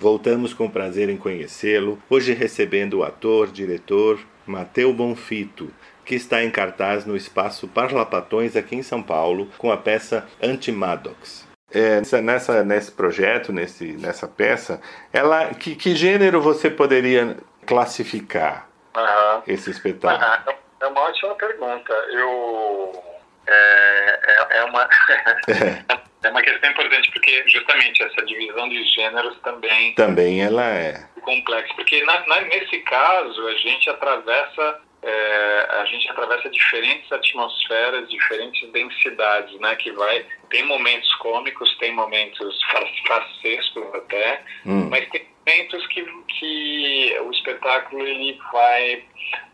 [0.00, 5.74] Voltamos com prazer em conhecê-lo, hoje recebendo o ator, diretor Mateu Bonfito,
[6.04, 11.48] que está em cartaz no Espaço Parlapatões aqui em São Paulo, com a peça Anti-Maddox.
[11.72, 14.80] É, nessa, nesse projeto, nesse, nessa peça,
[15.12, 17.36] ela, que, que gênero você poderia
[17.66, 19.42] classificar uhum.
[19.48, 20.56] esse espetáculo?
[20.80, 21.92] É uma ótima pergunta.
[22.12, 23.02] Eu
[23.48, 24.88] é, é, é uma
[25.88, 31.72] É uma questão importante porque justamente essa divisão de gêneros também também ela é complexa
[31.74, 38.68] porque na, na, nesse caso a gente atravessa é, a gente atravessa diferentes atmosferas, diferentes
[38.72, 39.76] densidades, né?
[39.76, 42.58] Que vai tem momentos cômicos, tem momentos
[43.06, 44.88] facescos até, hum.
[44.90, 46.04] mas tem momentos que,
[46.38, 49.04] que o espetáculo ele vai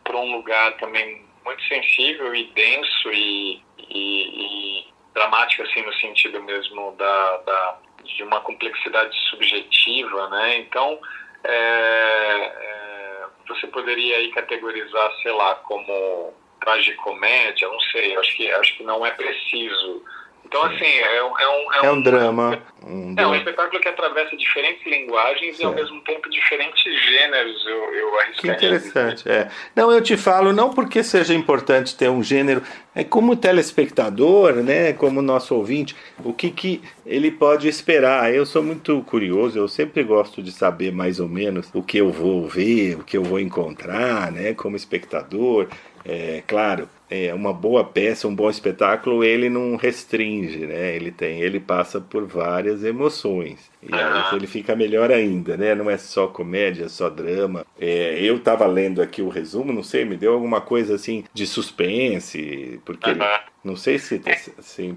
[0.02, 6.42] para um lugar também muito sensível e denso e, e, e dramático assim no sentido
[6.42, 10.58] mesmo da, da de uma complexidade subjetiva, né?
[10.58, 10.98] Então
[11.42, 18.76] é, é, você poderia aí categorizar, sei lá, como tragicomédia, não sei, acho que acho
[18.76, 20.04] que não é preciso
[20.46, 22.62] então, assim, é, um, é um, é um, drama.
[22.86, 25.62] Um é um espetáculo que atravessa diferentes linguagens certo.
[25.62, 29.48] e, ao mesmo tempo, diferentes gêneros, eu, eu Que interessante, é.
[29.74, 32.62] Não, eu te falo, não porque seja importante ter um gênero,
[32.94, 38.32] é como telespectador, né, como nosso ouvinte, o que, que ele pode esperar.
[38.32, 42.12] Eu sou muito curioso, eu sempre gosto de saber mais ou menos o que eu
[42.12, 45.68] vou ver, o que eu vou encontrar, né, como espectador.
[46.04, 50.94] É, claro, é uma boa peça, um bom espetáculo, ele não restringe, né?
[50.96, 53.70] Ele tem, ele passa por várias emoções.
[53.90, 55.74] E aí ele fica melhor ainda, né?
[55.74, 57.66] Não é só comédia, só drama.
[57.78, 61.46] É, eu estava lendo aqui o resumo, não sei, me deu alguma coisa assim de
[61.46, 63.40] suspense, porque uh -huh.
[63.62, 64.20] não sei se,
[64.60, 64.94] se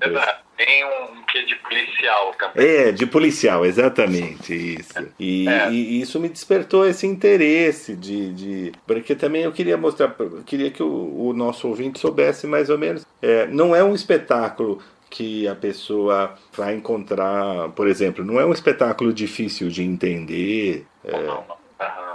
[0.58, 2.66] tem um quê de policial também.
[2.66, 5.08] É, de policial, exatamente isso.
[5.20, 5.70] E, é.
[5.70, 10.72] e, isso me despertou esse interesse de, de, porque também eu queria mostrar, eu queria
[10.72, 13.06] que o, o nosso ouvinte soubesse mais ou menos.
[13.22, 18.52] É, não é um espetáculo que a pessoa vai encontrar, por exemplo, não é um
[18.52, 20.86] espetáculo difícil de entender.
[21.04, 21.58] É, não, não.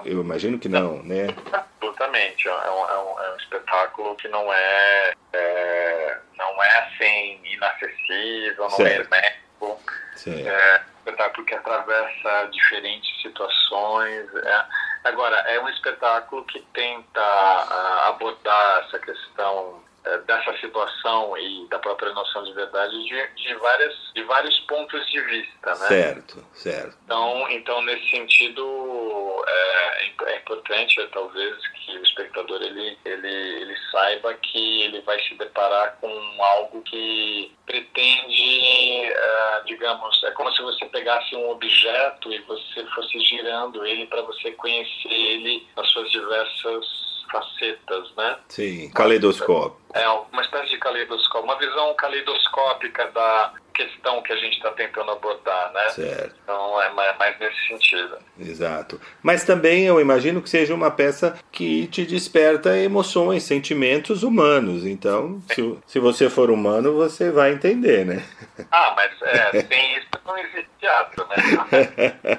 [0.04, 1.28] Eu imagino que não, né?
[1.52, 2.48] Absolutamente.
[2.48, 8.64] É um, é, um, é um, espetáculo que não é, é, não é assim inacessível,
[8.64, 9.14] não certo.
[9.14, 9.80] é hermético.
[10.26, 14.28] É um espetáculo que atravessa diferentes situações.
[14.34, 14.64] É.
[15.04, 19.82] Agora, é um espetáculo que tenta uh, abordar essa questão
[20.26, 25.20] dessa situação e da própria noção de verdade de, de, várias, de vários pontos de
[25.20, 25.86] vista, né?
[25.88, 26.98] Certo, certo.
[27.04, 33.76] Então, então nesse sentido, é, é importante, é, talvez, que o espectador ele, ele, ele
[33.90, 40.62] saiba que ele vai se deparar com algo que pretende, é, digamos, é como se
[40.62, 46.10] você pegasse um objeto e você fosse girando ele para você conhecer ele nas suas
[46.10, 48.38] diversas facetas, né?
[48.48, 49.76] Sim, caleidoscópio.
[49.94, 55.10] É, uma espécie de caleidoscópio, uma visão caleidoscópica da questão que a gente está tentando
[55.10, 55.88] abordar, né?
[55.90, 56.34] Certo.
[56.42, 58.18] Então é mais, mais, nesse sentido.
[58.38, 59.00] Exato.
[59.22, 64.86] Mas também eu imagino que seja uma peça que te desperta emoções, sentimentos humanos.
[64.86, 68.22] Então, se, se você for humano, você vai entender, né?
[68.70, 72.38] Ah, mas é, tem isso não existe teatro, né?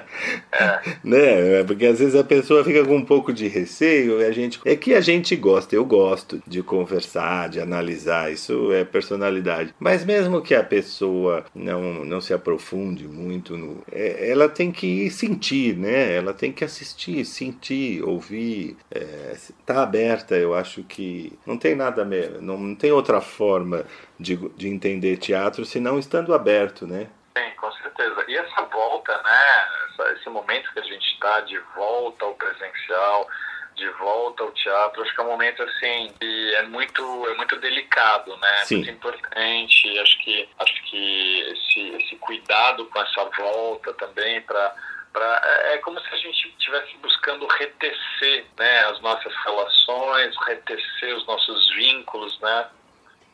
[0.52, 0.80] é.
[1.02, 1.64] né?
[1.64, 4.60] Porque às vezes a pessoa fica com um pouco de receio e a gente.
[4.64, 9.74] É que a gente gosta, eu gosto de conversar, de analisar, isso é personalidade.
[9.78, 11.23] Mas mesmo que a pessoa
[11.54, 13.82] não, não se aprofunde muito no.
[13.90, 16.14] É, ela tem que sentir, né?
[16.16, 18.76] Ela tem que assistir, sentir, ouvir.
[18.90, 22.04] É, tá aberta, eu acho que não tem nada,
[22.40, 23.84] não, não tem outra forma
[24.18, 27.08] de, de entender teatro senão estando aberto, né?
[27.36, 28.24] Sim, com certeza.
[28.28, 30.12] E essa volta, né?
[30.16, 33.28] Esse momento que a gente está de volta ao presencial,
[33.74, 37.56] de volta ao teatro, acho que é um momento assim que é muito é muito
[37.58, 38.64] delicado, né?
[38.64, 38.76] Sim.
[38.76, 39.98] Muito importante.
[39.98, 44.74] Acho que acho que esse esse cuidado com essa volta também para
[45.12, 51.16] Pra, é, é como se a gente estivesse buscando retecer né, as nossas relações, retecer
[51.16, 52.66] os nossos vínculos, né,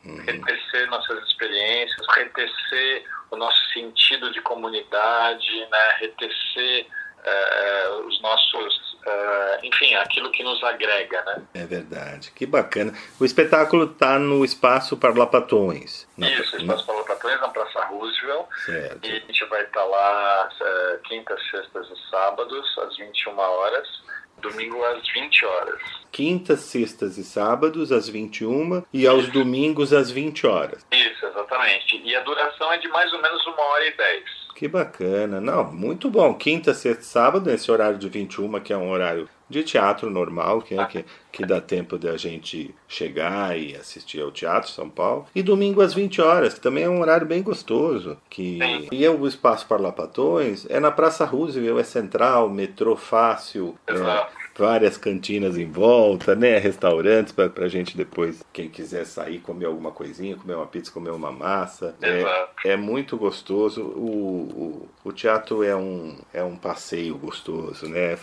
[0.05, 0.23] uhum.
[0.23, 5.97] retecer nossas experiências, retecer o nosso sentido de comunidade, né?
[5.99, 11.43] retecer uh, os nossos, uh, enfim, aquilo que nos agrega, né?
[11.53, 12.93] É verdade, que bacana.
[13.19, 16.07] O espetáculo está no Espaço Parlapatões.
[16.17, 18.45] Isso, Espaço Parlapatões, na Praça Roosevelt.
[18.65, 19.07] Certo.
[19.07, 24.01] E a gente vai estar tá lá uh, quintas, sextas e sábados, às 21 horas
[24.41, 25.81] domingo às 20 horas.
[26.11, 29.31] Quintas, sextas e sábados às 21 e aos Isso.
[29.31, 30.85] domingos às 20 horas.
[30.91, 32.01] Isso, exatamente.
[32.03, 34.23] E a duração é de mais ou menos uma hora e dez.
[34.61, 35.41] Que bacana.
[35.41, 36.35] Não, muito bom.
[36.35, 40.61] Quinta, sexta e sábado, nesse horário de 21, que é um horário de teatro normal,
[40.61, 44.87] que, é, que, que dá tempo de a gente chegar e assistir ao Teatro São
[44.87, 45.25] Paulo.
[45.33, 48.19] E domingo às 20 horas, que também é um horário bem gostoso.
[48.29, 48.59] Que,
[48.91, 53.75] e é o Espaço Parlapatões, é na Praça Roosevelt, é central, metrô fácil.
[53.89, 54.31] Exato.
[54.37, 56.59] É, várias cantinas em volta, né?
[56.59, 61.09] Restaurantes para a gente depois, quem quiser sair, comer alguma coisinha, comer uma pizza, comer
[61.09, 61.95] uma massa.
[61.99, 63.81] É, é muito gostoso.
[63.81, 68.15] O, o, o, teatro é um, é um passeio gostoso, né?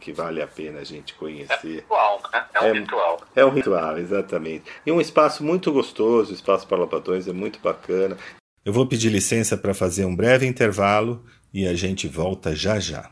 [0.00, 1.52] Que vale a pena a gente conhecer.
[1.62, 2.44] É ritual, né?
[2.54, 3.20] É um é, ritual.
[3.36, 4.64] É um ritual, exatamente.
[4.86, 8.16] E um espaço muito gostoso, o Espaço Parlapatões é muito bacana.
[8.64, 11.22] Eu vou pedir licença para fazer um breve intervalo
[11.52, 13.10] e a gente volta já já.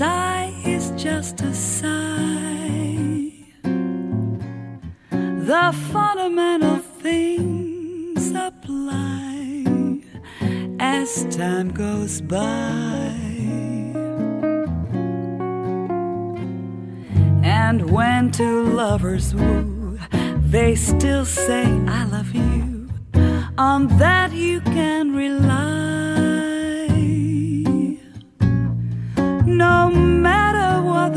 [0.00, 3.30] Sigh is just a sigh.
[5.50, 9.66] The fundamental things apply
[10.78, 13.12] as time goes by.
[17.42, 19.98] And when two lovers woo,
[20.56, 21.64] they still say,
[21.98, 22.88] I love you.
[23.58, 25.89] On that you can rely.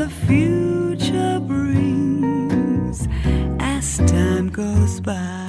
[0.04, 3.08] The future brings
[3.58, 5.46] as time goes by.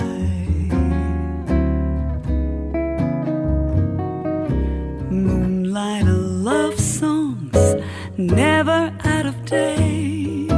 [5.10, 7.76] Moonlight love songs,
[8.18, 10.50] never out of date.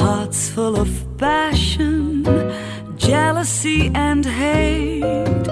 [0.00, 2.24] Hearts full of passion,
[2.96, 5.46] jealousy, and hate.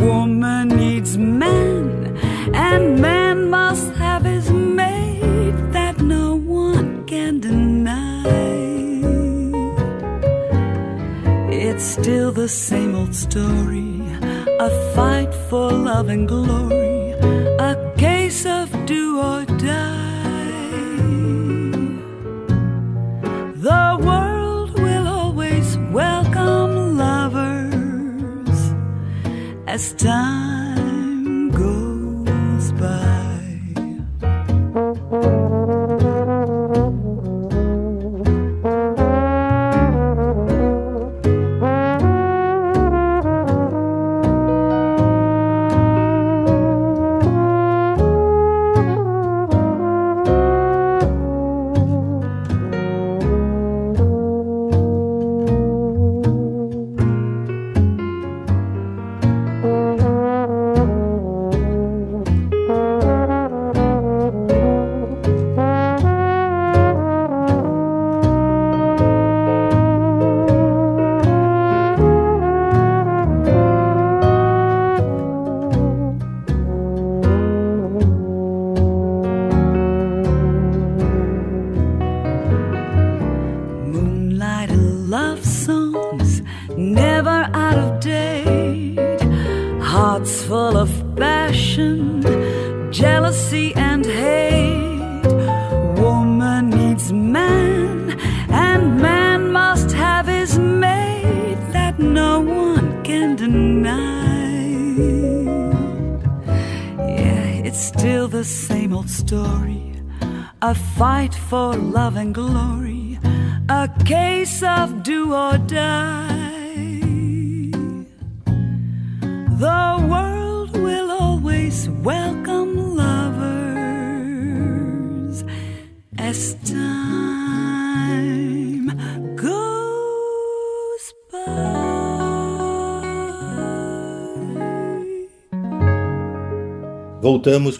[0.00, 2.16] Woman needs man,
[2.54, 3.92] and man must
[11.88, 14.02] still the same old story.
[14.60, 17.12] A fight for love and glory,
[17.58, 20.18] a case of do or die.
[23.68, 28.60] The world will always welcome lovers.
[29.66, 30.67] As time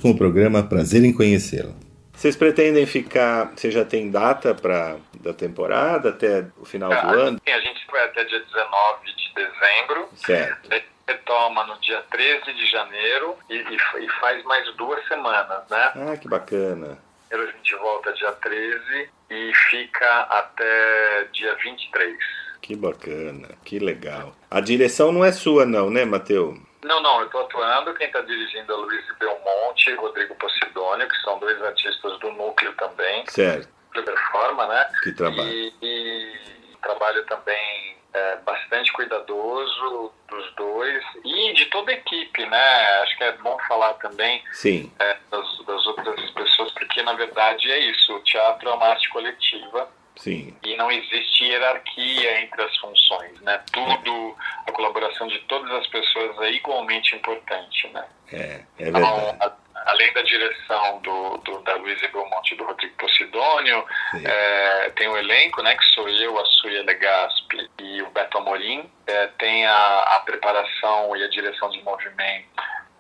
[0.09, 1.73] com o programa Prazer em Conhecê-la.
[2.15, 3.53] Vocês pretendem ficar.
[3.55, 7.39] Você já tem data para da temporada até o final do ano?
[7.47, 10.09] Sim, a gente vai até dia 19 de dezembro.
[10.15, 10.71] Certo.
[11.07, 15.93] Retoma no dia 13 de janeiro e, e- e faz mais duas semanas, né?
[15.95, 16.99] Ah, que bacana.
[17.29, 22.17] Primeiro a gente volta dia 13 e fica até dia 23.
[22.63, 24.35] Que bacana, que legal.
[24.51, 26.59] A direção não é sua, não, né, Mateu?
[26.89, 27.93] Não, não, eu estou atuando.
[27.95, 32.73] Quem está dirigindo é Luiz Belmonte e Rodrigo Posidônio, que são dois artistas do núcleo
[32.77, 33.69] também, Certo.
[33.93, 34.91] do Performa, né?
[35.03, 35.51] Que trabalho.
[35.51, 43.03] E, e trabalho também é, bastante cuidadoso dos dois e de toda a equipe, né?
[43.03, 47.71] Acho que é bom falar também Sim, é, das, das outras pessoas, porque na verdade
[47.71, 50.55] é isso: o teatro é uma arte coletiva sim.
[50.65, 53.63] e não existe hierarquia entre as funções, né?
[53.73, 54.37] Tudo,
[54.67, 58.05] a colaboração de todas as pessoas é igualmente importante, né?
[58.33, 58.37] É,
[58.79, 59.39] é Então, verdade.
[59.41, 63.85] a- além da direção do, do, da Luísa Belmonte e do Rodrigo Posidônio,
[64.23, 68.91] é, tem o elenco, né, que sou eu, a Suia Legaspi e o Beto Amorim.
[69.07, 72.49] É, tem a, a preparação e a direção de movimento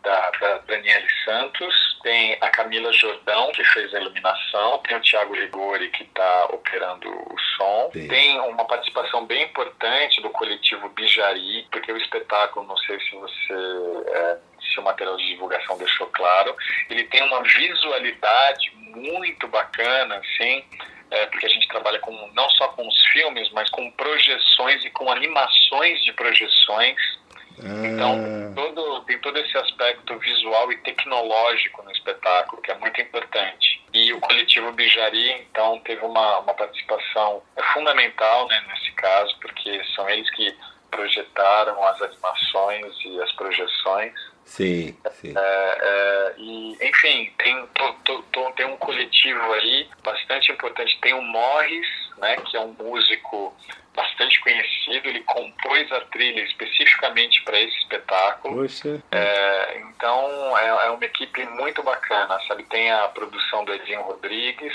[0.09, 1.99] da, da Daniele Santos.
[2.03, 4.79] Tem a Camila Jordão, que fez a iluminação.
[4.79, 7.91] Tem o Thiago Rigori, que está operando o som.
[7.93, 8.09] Sim.
[8.09, 13.55] Tem uma participação bem importante do coletivo Bijari, porque o espetáculo, não sei se você...
[14.09, 14.39] é,
[14.73, 16.55] se o material de divulgação deixou claro,
[16.91, 20.65] ele tem uma visualidade muito bacana, assim,
[21.11, 24.91] é, porque a gente trabalha com, não só com os filmes, mas com projeções e
[24.91, 26.97] com animações de projeções
[27.63, 28.53] Então, ah.
[28.55, 33.83] todo, tem todo esse aspecto visual e tecnológico no espetáculo, que é muito importante.
[33.93, 37.43] E o coletivo Bijari, então, teve uma, uma participação
[37.75, 40.55] fundamental né, nesse caso, porque são eles que
[40.91, 44.13] projetaram as animações e as projeções.
[44.49, 45.35] Sim, sim.
[45.37, 50.99] É, é, e, enfim, tem, tô, tô, tô, tem um coletivo aí bastante importante.
[51.03, 53.55] Tem o Morris, né, que é um músico
[53.95, 55.07] bastante conhecido.
[55.07, 58.57] Ele compôs a trilha especificamente para esse espetáculo.
[59.13, 62.65] É, então, é, é, uma equipe muito bacana, sabe?
[62.65, 64.75] Tem a produção do Edinho Rodrigues,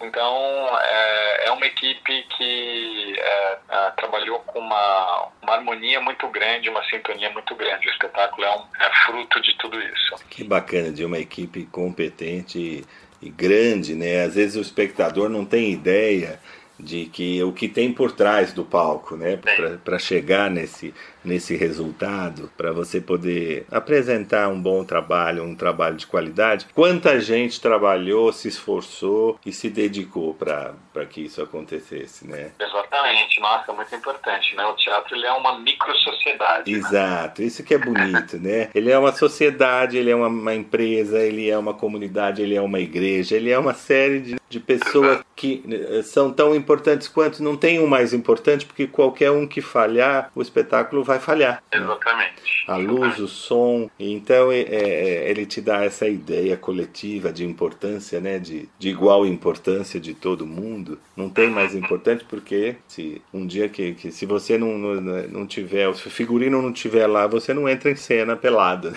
[0.00, 6.68] então, é, é uma equipe que é, é, trabalhou com uma, uma harmonia muito grande,
[6.68, 7.88] uma sintonia muito grande.
[7.88, 10.16] O espetáculo é, um, é fruto de tudo isso.
[10.28, 14.24] Que bacana, de uma equipe competente e, e grande, né?
[14.24, 16.40] Às vezes o espectador não tem ideia
[16.78, 19.38] de que o que tem por trás do palco, né,
[19.84, 20.92] para chegar nesse
[21.24, 26.66] nesse resultado, para você poder apresentar um bom trabalho, um trabalho de qualidade.
[26.74, 32.52] Quanta gente trabalhou, se esforçou e se dedicou para que isso acontecesse, né?
[32.60, 34.64] Exatamente, nossa, é muito importante, né?
[34.66, 36.70] O teatro ele é uma micro-sociedade.
[36.70, 36.78] Né?
[36.78, 37.46] Exato, né?
[37.46, 38.70] isso que é bonito, né?
[38.74, 42.60] Ele é uma sociedade, ele é uma, uma, empresa, ele é uma comunidade, ele é
[42.60, 45.26] uma igreja, ele é uma série de, de pessoas Exato.
[45.36, 49.60] que eh, são tão importantes quanto não tem um mais importante, porque qualquer um que
[49.60, 51.62] falhar, o espetáculo vai vai falhar.
[51.72, 52.64] Exatamente.
[52.66, 53.90] A luz, o som.
[53.98, 58.38] Então é, é, ele te dá essa ideia coletiva de importância, né?
[58.38, 60.98] De, de igual importância de todo mundo.
[61.16, 65.46] Não tem mais importante porque se um dia que, que se você não, não, não
[65.46, 68.92] tiver, se o figurino não tiver lá, você não entra em cena pelado.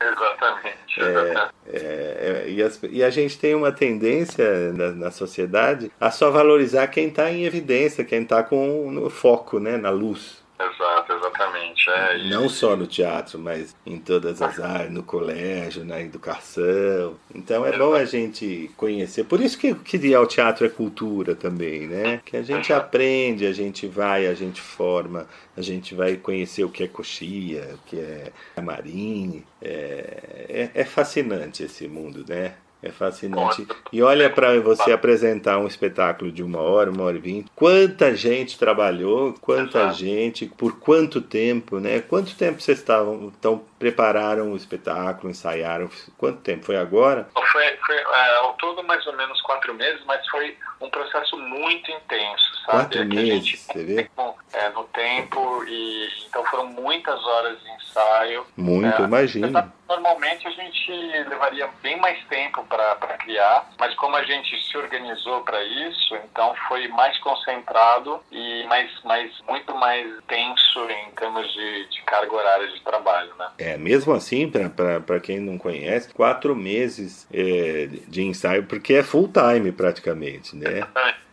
[0.00, 0.78] Exatamente.
[1.00, 6.10] É, é, é, e, as, e, a gente tem uma tendência na, na sociedade a
[6.10, 10.42] só valorizar quem está em evidência, quem está com no foco, né, na luz.
[10.58, 11.88] Exato, exatamente.
[11.88, 12.50] É, Não e...
[12.50, 17.16] só no teatro, mas em todas as áreas, no colégio, na educação.
[17.34, 19.24] Então é bom a gente conhecer.
[19.24, 22.20] Por isso que, que o teatro é cultura também, né?
[22.24, 26.70] Que a gente aprende, a gente vai, a gente forma, a gente vai conhecer o
[26.70, 29.44] que é coxia, o que é marine.
[29.62, 32.54] É, é, é fascinante esse mundo, né?
[32.80, 33.66] É fascinante.
[33.92, 37.50] E olha para você apresentar um espetáculo de uma hora, uma hora e vinte.
[37.54, 39.98] Quanta gente trabalhou, quanta Exato.
[39.98, 42.00] gente, por quanto tempo, né?
[42.00, 45.90] Quanto tempo vocês estavam, então prepararam o espetáculo, ensaiaram?
[46.16, 46.66] Quanto tempo?
[46.66, 47.28] Foi agora?
[47.34, 51.90] Foi, foi é, ao todo mais ou menos quatro meses, mas foi um processo muito
[51.90, 52.78] intenso, sabe?
[52.78, 54.10] Quatro é meses, você vê?
[54.52, 58.46] É, no tempo, e então foram muitas horas de ensaio.
[58.56, 59.72] Muito, é, imagino.
[59.88, 60.92] Normalmente a gente
[61.28, 66.54] levaria bem mais tempo para criar, mas como a gente se organizou para isso, então
[66.68, 72.68] foi mais concentrado e mais, mais, muito mais tenso em termos de, de carga horária
[72.68, 73.48] de trabalho, né?
[73.58, 79.28] É, mesmo assim, para quem não conhece, quatro meses é, de ensaio, porque é full
[79.28, 80.86] time praticamente, né?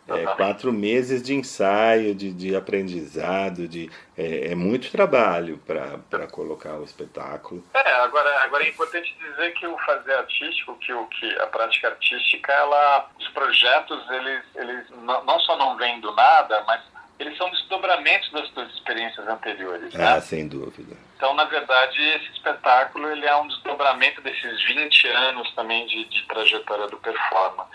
[0.07, 6.75] É, quatro meses de ensaio, de, de aprendizado, de, é, é muito trabalho para colocar
[6.75, 7.63] o espetáculo.
[7.73, 11.87] É, agora, agora é importante dizer que o fazer artístico, que, o, que a prática
[11.87, 16.81] artística, ela, os projetos, eles, eles não, não só não vêm do nada, mas
[17.19, 19.93] eles são desdobramentos das suas experiências anteriores.
[19.93, 20.05] Né?
[20.05, 20.95] Ah, sem dúvida.
[21.15, 26.23] Então, na verdade, esse espetáculo ele é um desdobramento desses 20 anos também de, de
[26.27, 27.65] trajetória do Performa.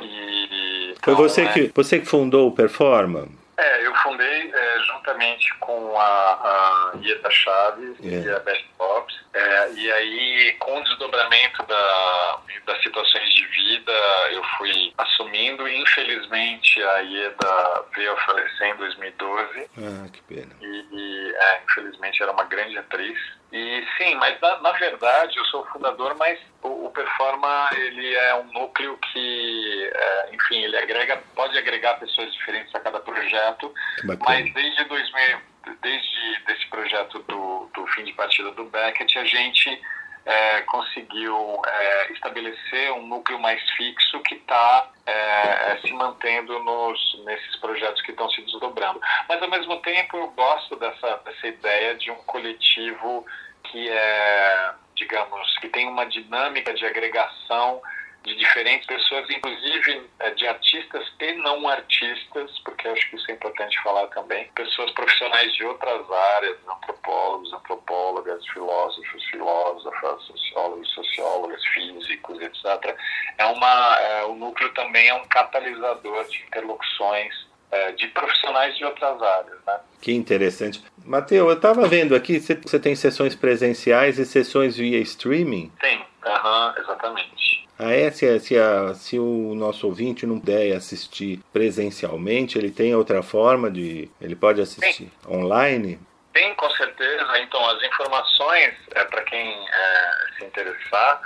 [0.00, 1.52] E, Foi então, você, é...
[1.52, 3.28] que, você que fundou o Performa?
[3.58, 8.26] É, eu fundei é, juntamente com a, a Ieta Chaves yeah.
[8.26, 9.18] e a Beth Pops.
[9.32, 13.92] É, e aí, com o desdobramento da, das situações de vida,
[14.32, 15.66] eu fui assumindo.
[15.66, 19.70] Infelizmente, a Ieda veio a falecer em 2012.
[19.78, 20.54] Ah, que pena.
[20.60, 23.18] E, e é, infelizmente, era uma grande atriz.
[23.52, 28.14] E sim, mas na, na, verdade eu sou o fundador, mas o, o, Performa ele
[28.14, 32.95] é um núcleo que, é, enfim, ele agrega, pode agregar pessoas diferentes a cada
[33.36, 35.38] projeto, mas desde 2000,
[35.82, 39.82] desde esse projeto do, do fim de partida do Beckett, a gente
[40.24, 47.24] é, conseguiu é, estabelecer um núcleo mais fixo que está é, é, se mantendo nos,
[47.24, 49.00] nesses projetos que estão se desdobrando.
[49.28, 53.24] Mas, ao mesmo tempo, eu gosto dessa, dessa ideia de um coletivo
[53.64, 57.82] que é, digamos, que tem uma dinâmica de agregação
[58.26, 62.58] de diferentes pessoas, inclusive é, de artistas e não artistas,
[62.92, 69.24] acho que isso é importante falar também, pessoas profissionais de outras áreas, antropólogos, antropólogas, filósofos,
[69.30, 72.96] filósofas, sociólogos, sociólogas, físicos, etc.
[73.38, 78.84] É uma, é, o núcleo também é um catalisador de interlocuções é, de profissionais de
[78.84, 79.80] outras áreas, né?
[80.00, 80.82] Que interessante.
[81.04, 85.72] Mateus, eu estava vendo aqui, você tem sessões presenciais e sessões via streaming?
[85.80, 87.35] Tem, uhum, exatamente.
[87.78, 88.10] Ah, é?
[88.10, 93.70] Se, se, a, se o nosso ouvinte não puder assistir presencialmente, ele tem outra forma
[93.70, 94.10] de.
[94.20, 95.12] Ele pode assistir Sim.
[95.28, 96.00] online?
[96.32, 97.38] Tem, com certeza.
[97.38, 101.20] Então, as informações, é, para quem é, se interessar,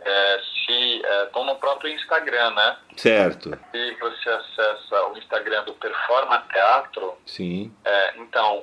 [0.00, 2.76] é, se estão é, no próprio Instagram, né?
[2.96, 3.58] Certo.
[3.72, 7.72] Se você acessa o Instagram do Performa Teatro, sim.
[7.84, 8.62] É, então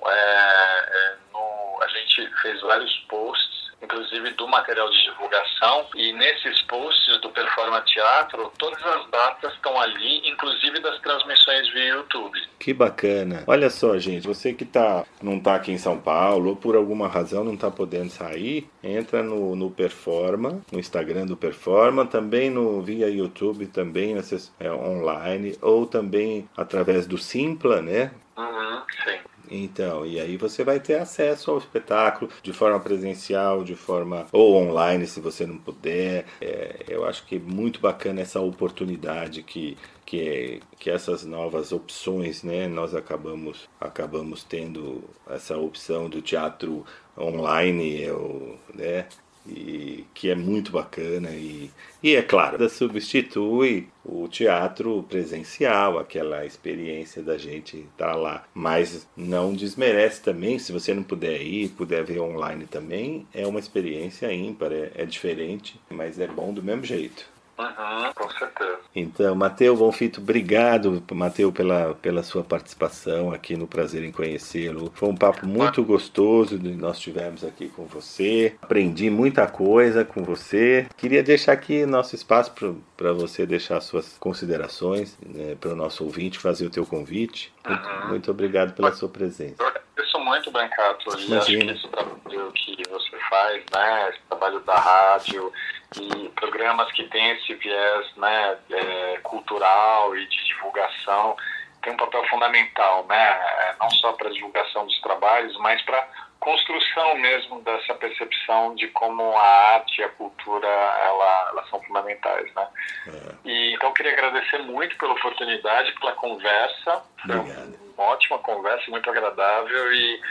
[1.32, 5.86] no, a gente fez vários posts inclusive do material de divulgação.
[5.96, 11.90] E nesses posts do Performa Teatro, todas as datas estão ali, inclusive das transmissões via
[11.90, 12.40] YouTube.
[12.60, 13.44] Que bacana.
[13.46, 17.08] Olha só, gente, você que tá, não está aqui em São Paulo ou por alguma
[17.08, 22.82] razão não está podendo sair, entra no, no Performa, no Instagram do Performa, também no
[22.82, 24.16] via YouTube, também
[24.60, 28.12] é, online, ou também através do Simpla, né?
[28.38, 29.20] Uhum, sim.
[29.56, 34.56] Então, e aí você vai ter acesso ao espetáculo de forma presencial, de forma ou
[34.56, 36.26] online, se você não puder.
[36.42, 42.44] É, eu acho que é muito bacana essa oportunidade que que, que essas novas opções,
[42.44, 46.86] né, nós acabamos acabamos tendo essa opção do teatro
[47.18, 49.08] online, eu, né,
[49.48, 51.70] e que é muito bacana e,
[52.02, 59.08] e é claro, substitui o teatro presencial, aquela experiência da gente estar tá lá, mas
[59.16, 64.32] não desmerece também, se você não puder ir, puder ver online também, é uma experiência
[64.34, 67.33] ímpar, é, é diferente, mas é bom do mesmo jeito.
[67.58, 68.80] Uhum, com certeza.
[68.96, 74.92] Então, Mateu Bonfito, obrigado, Mateu, pela, pela sua participação aqui no Prazer em Conhecê-lo.
[74.96, 78.56] Foi um papo muito gostoso que nós tivemos aqui com você.
[78.62, 80.88] Aprendi muita coisa com você.
[80.98, 82.52] Queria deixar aqui nosso espaço
[82.98, 87.54] para você deixar suas considerações né, para o nosso ouvinte, fazer o teu convite.
[87.68, 88.08] Muito, uhum.
[88.10, 89.56] muito obrigado pela sua presença.
[89.60, 91.14] Eu agradeço muito, Brancato.
[91.14, 95.52] Acho que esse trabalho que você faz, né, esse trabalho da rádio
[96.00, 101.36] e programas que têm esse viés né, é, cultural e de divulgação
[101.82, 106.08] tem um papel fundamental, né, é, não só para a divulgação dos trabalhos, mas para
[106.40, 112.54] construção mesmo dessa percepção de como a arte e a cultura ela, elas são fundamentais,
[112.54, 112.68] né?
[113.08, 113.36] É.
[113.46, 119.10] E então eu queria agradecer muito pela oportunidade, pela conversa, foi uma ótima conversa, muito
[119.10, 120.22] agradável e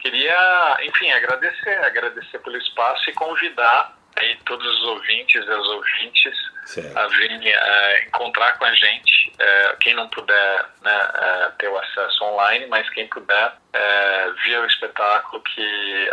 [0.00, 6.52] queria, enfim, agradecer, agradecer pelo espaço e convidar aí todos os ouvintes e as ouvintes
[6.66, 6.96] certo.
[6.96, 9.32] a virem uh, encontrar com a gente.
[9.32, 13.54] Uh, quem não puder né, uh, ter o acesso online, mas quem puder
[14.44, 16.10] via o espetáculo, que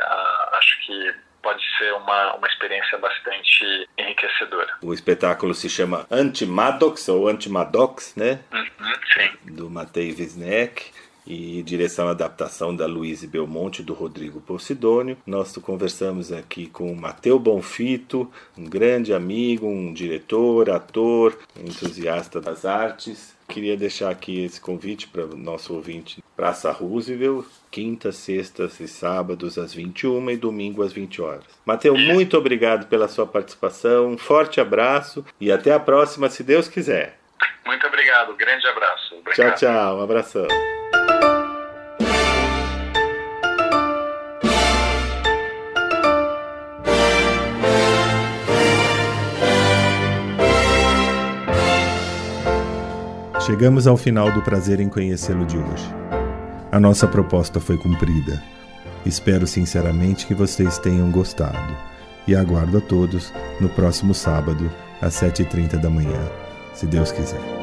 [0.53, 4.77] acho que pode ser uma, uma experiência bastante enriquecedora.
[4.81, 8.39] O espetáculo se chama Antimadox, ou Antimadox, né?
[8.51, 9.53] Uhum, sim.
[9.53, 10.91] Do Matei Wisnek
[11.29, 15.15] e direção e adaptação da Luíse Belmonte do Rodrigo Posidônio.
[15.27, 22.65] Nós conversamos aqui com o Mateu Bonfito, um grande amigo, um diretor, ator, entusiasta das
[22.65, 23.37] artes.
[23.47, 29.57] Queria deixar aqui esse convite para o nosso ouvinte Praça Roosevelt, quintas, sextas e sábados
[29.57, 31.43] às 21 e domingo às 20 horas.
[31.65, 36.67] Mateu, muito obrigado pela sua participação, um forte abraço e até a próxima, se Deus
[36.67, 37.19] quiser.
[37.65, 39.15] Muito obrigado, grande abraço.
[39.15, 39.57] Obrigado.
[39.57, 40.78] Tchau, tchau, um abração.
[53.45, 55.95] Chegamos ao final do prazer em conhecê-lo de hoje.
[56.71, 58.43] A nossa proposta foi cumprida.
[59.05, 61.75] Espero sinceramente que vocês tenham gostado
[62.27, 64.69] e aguardo a todos no próximo sábado,
[65.01, 66.19] às 7h30 da manhã,
[66.73, 67.58] se Deus quiser.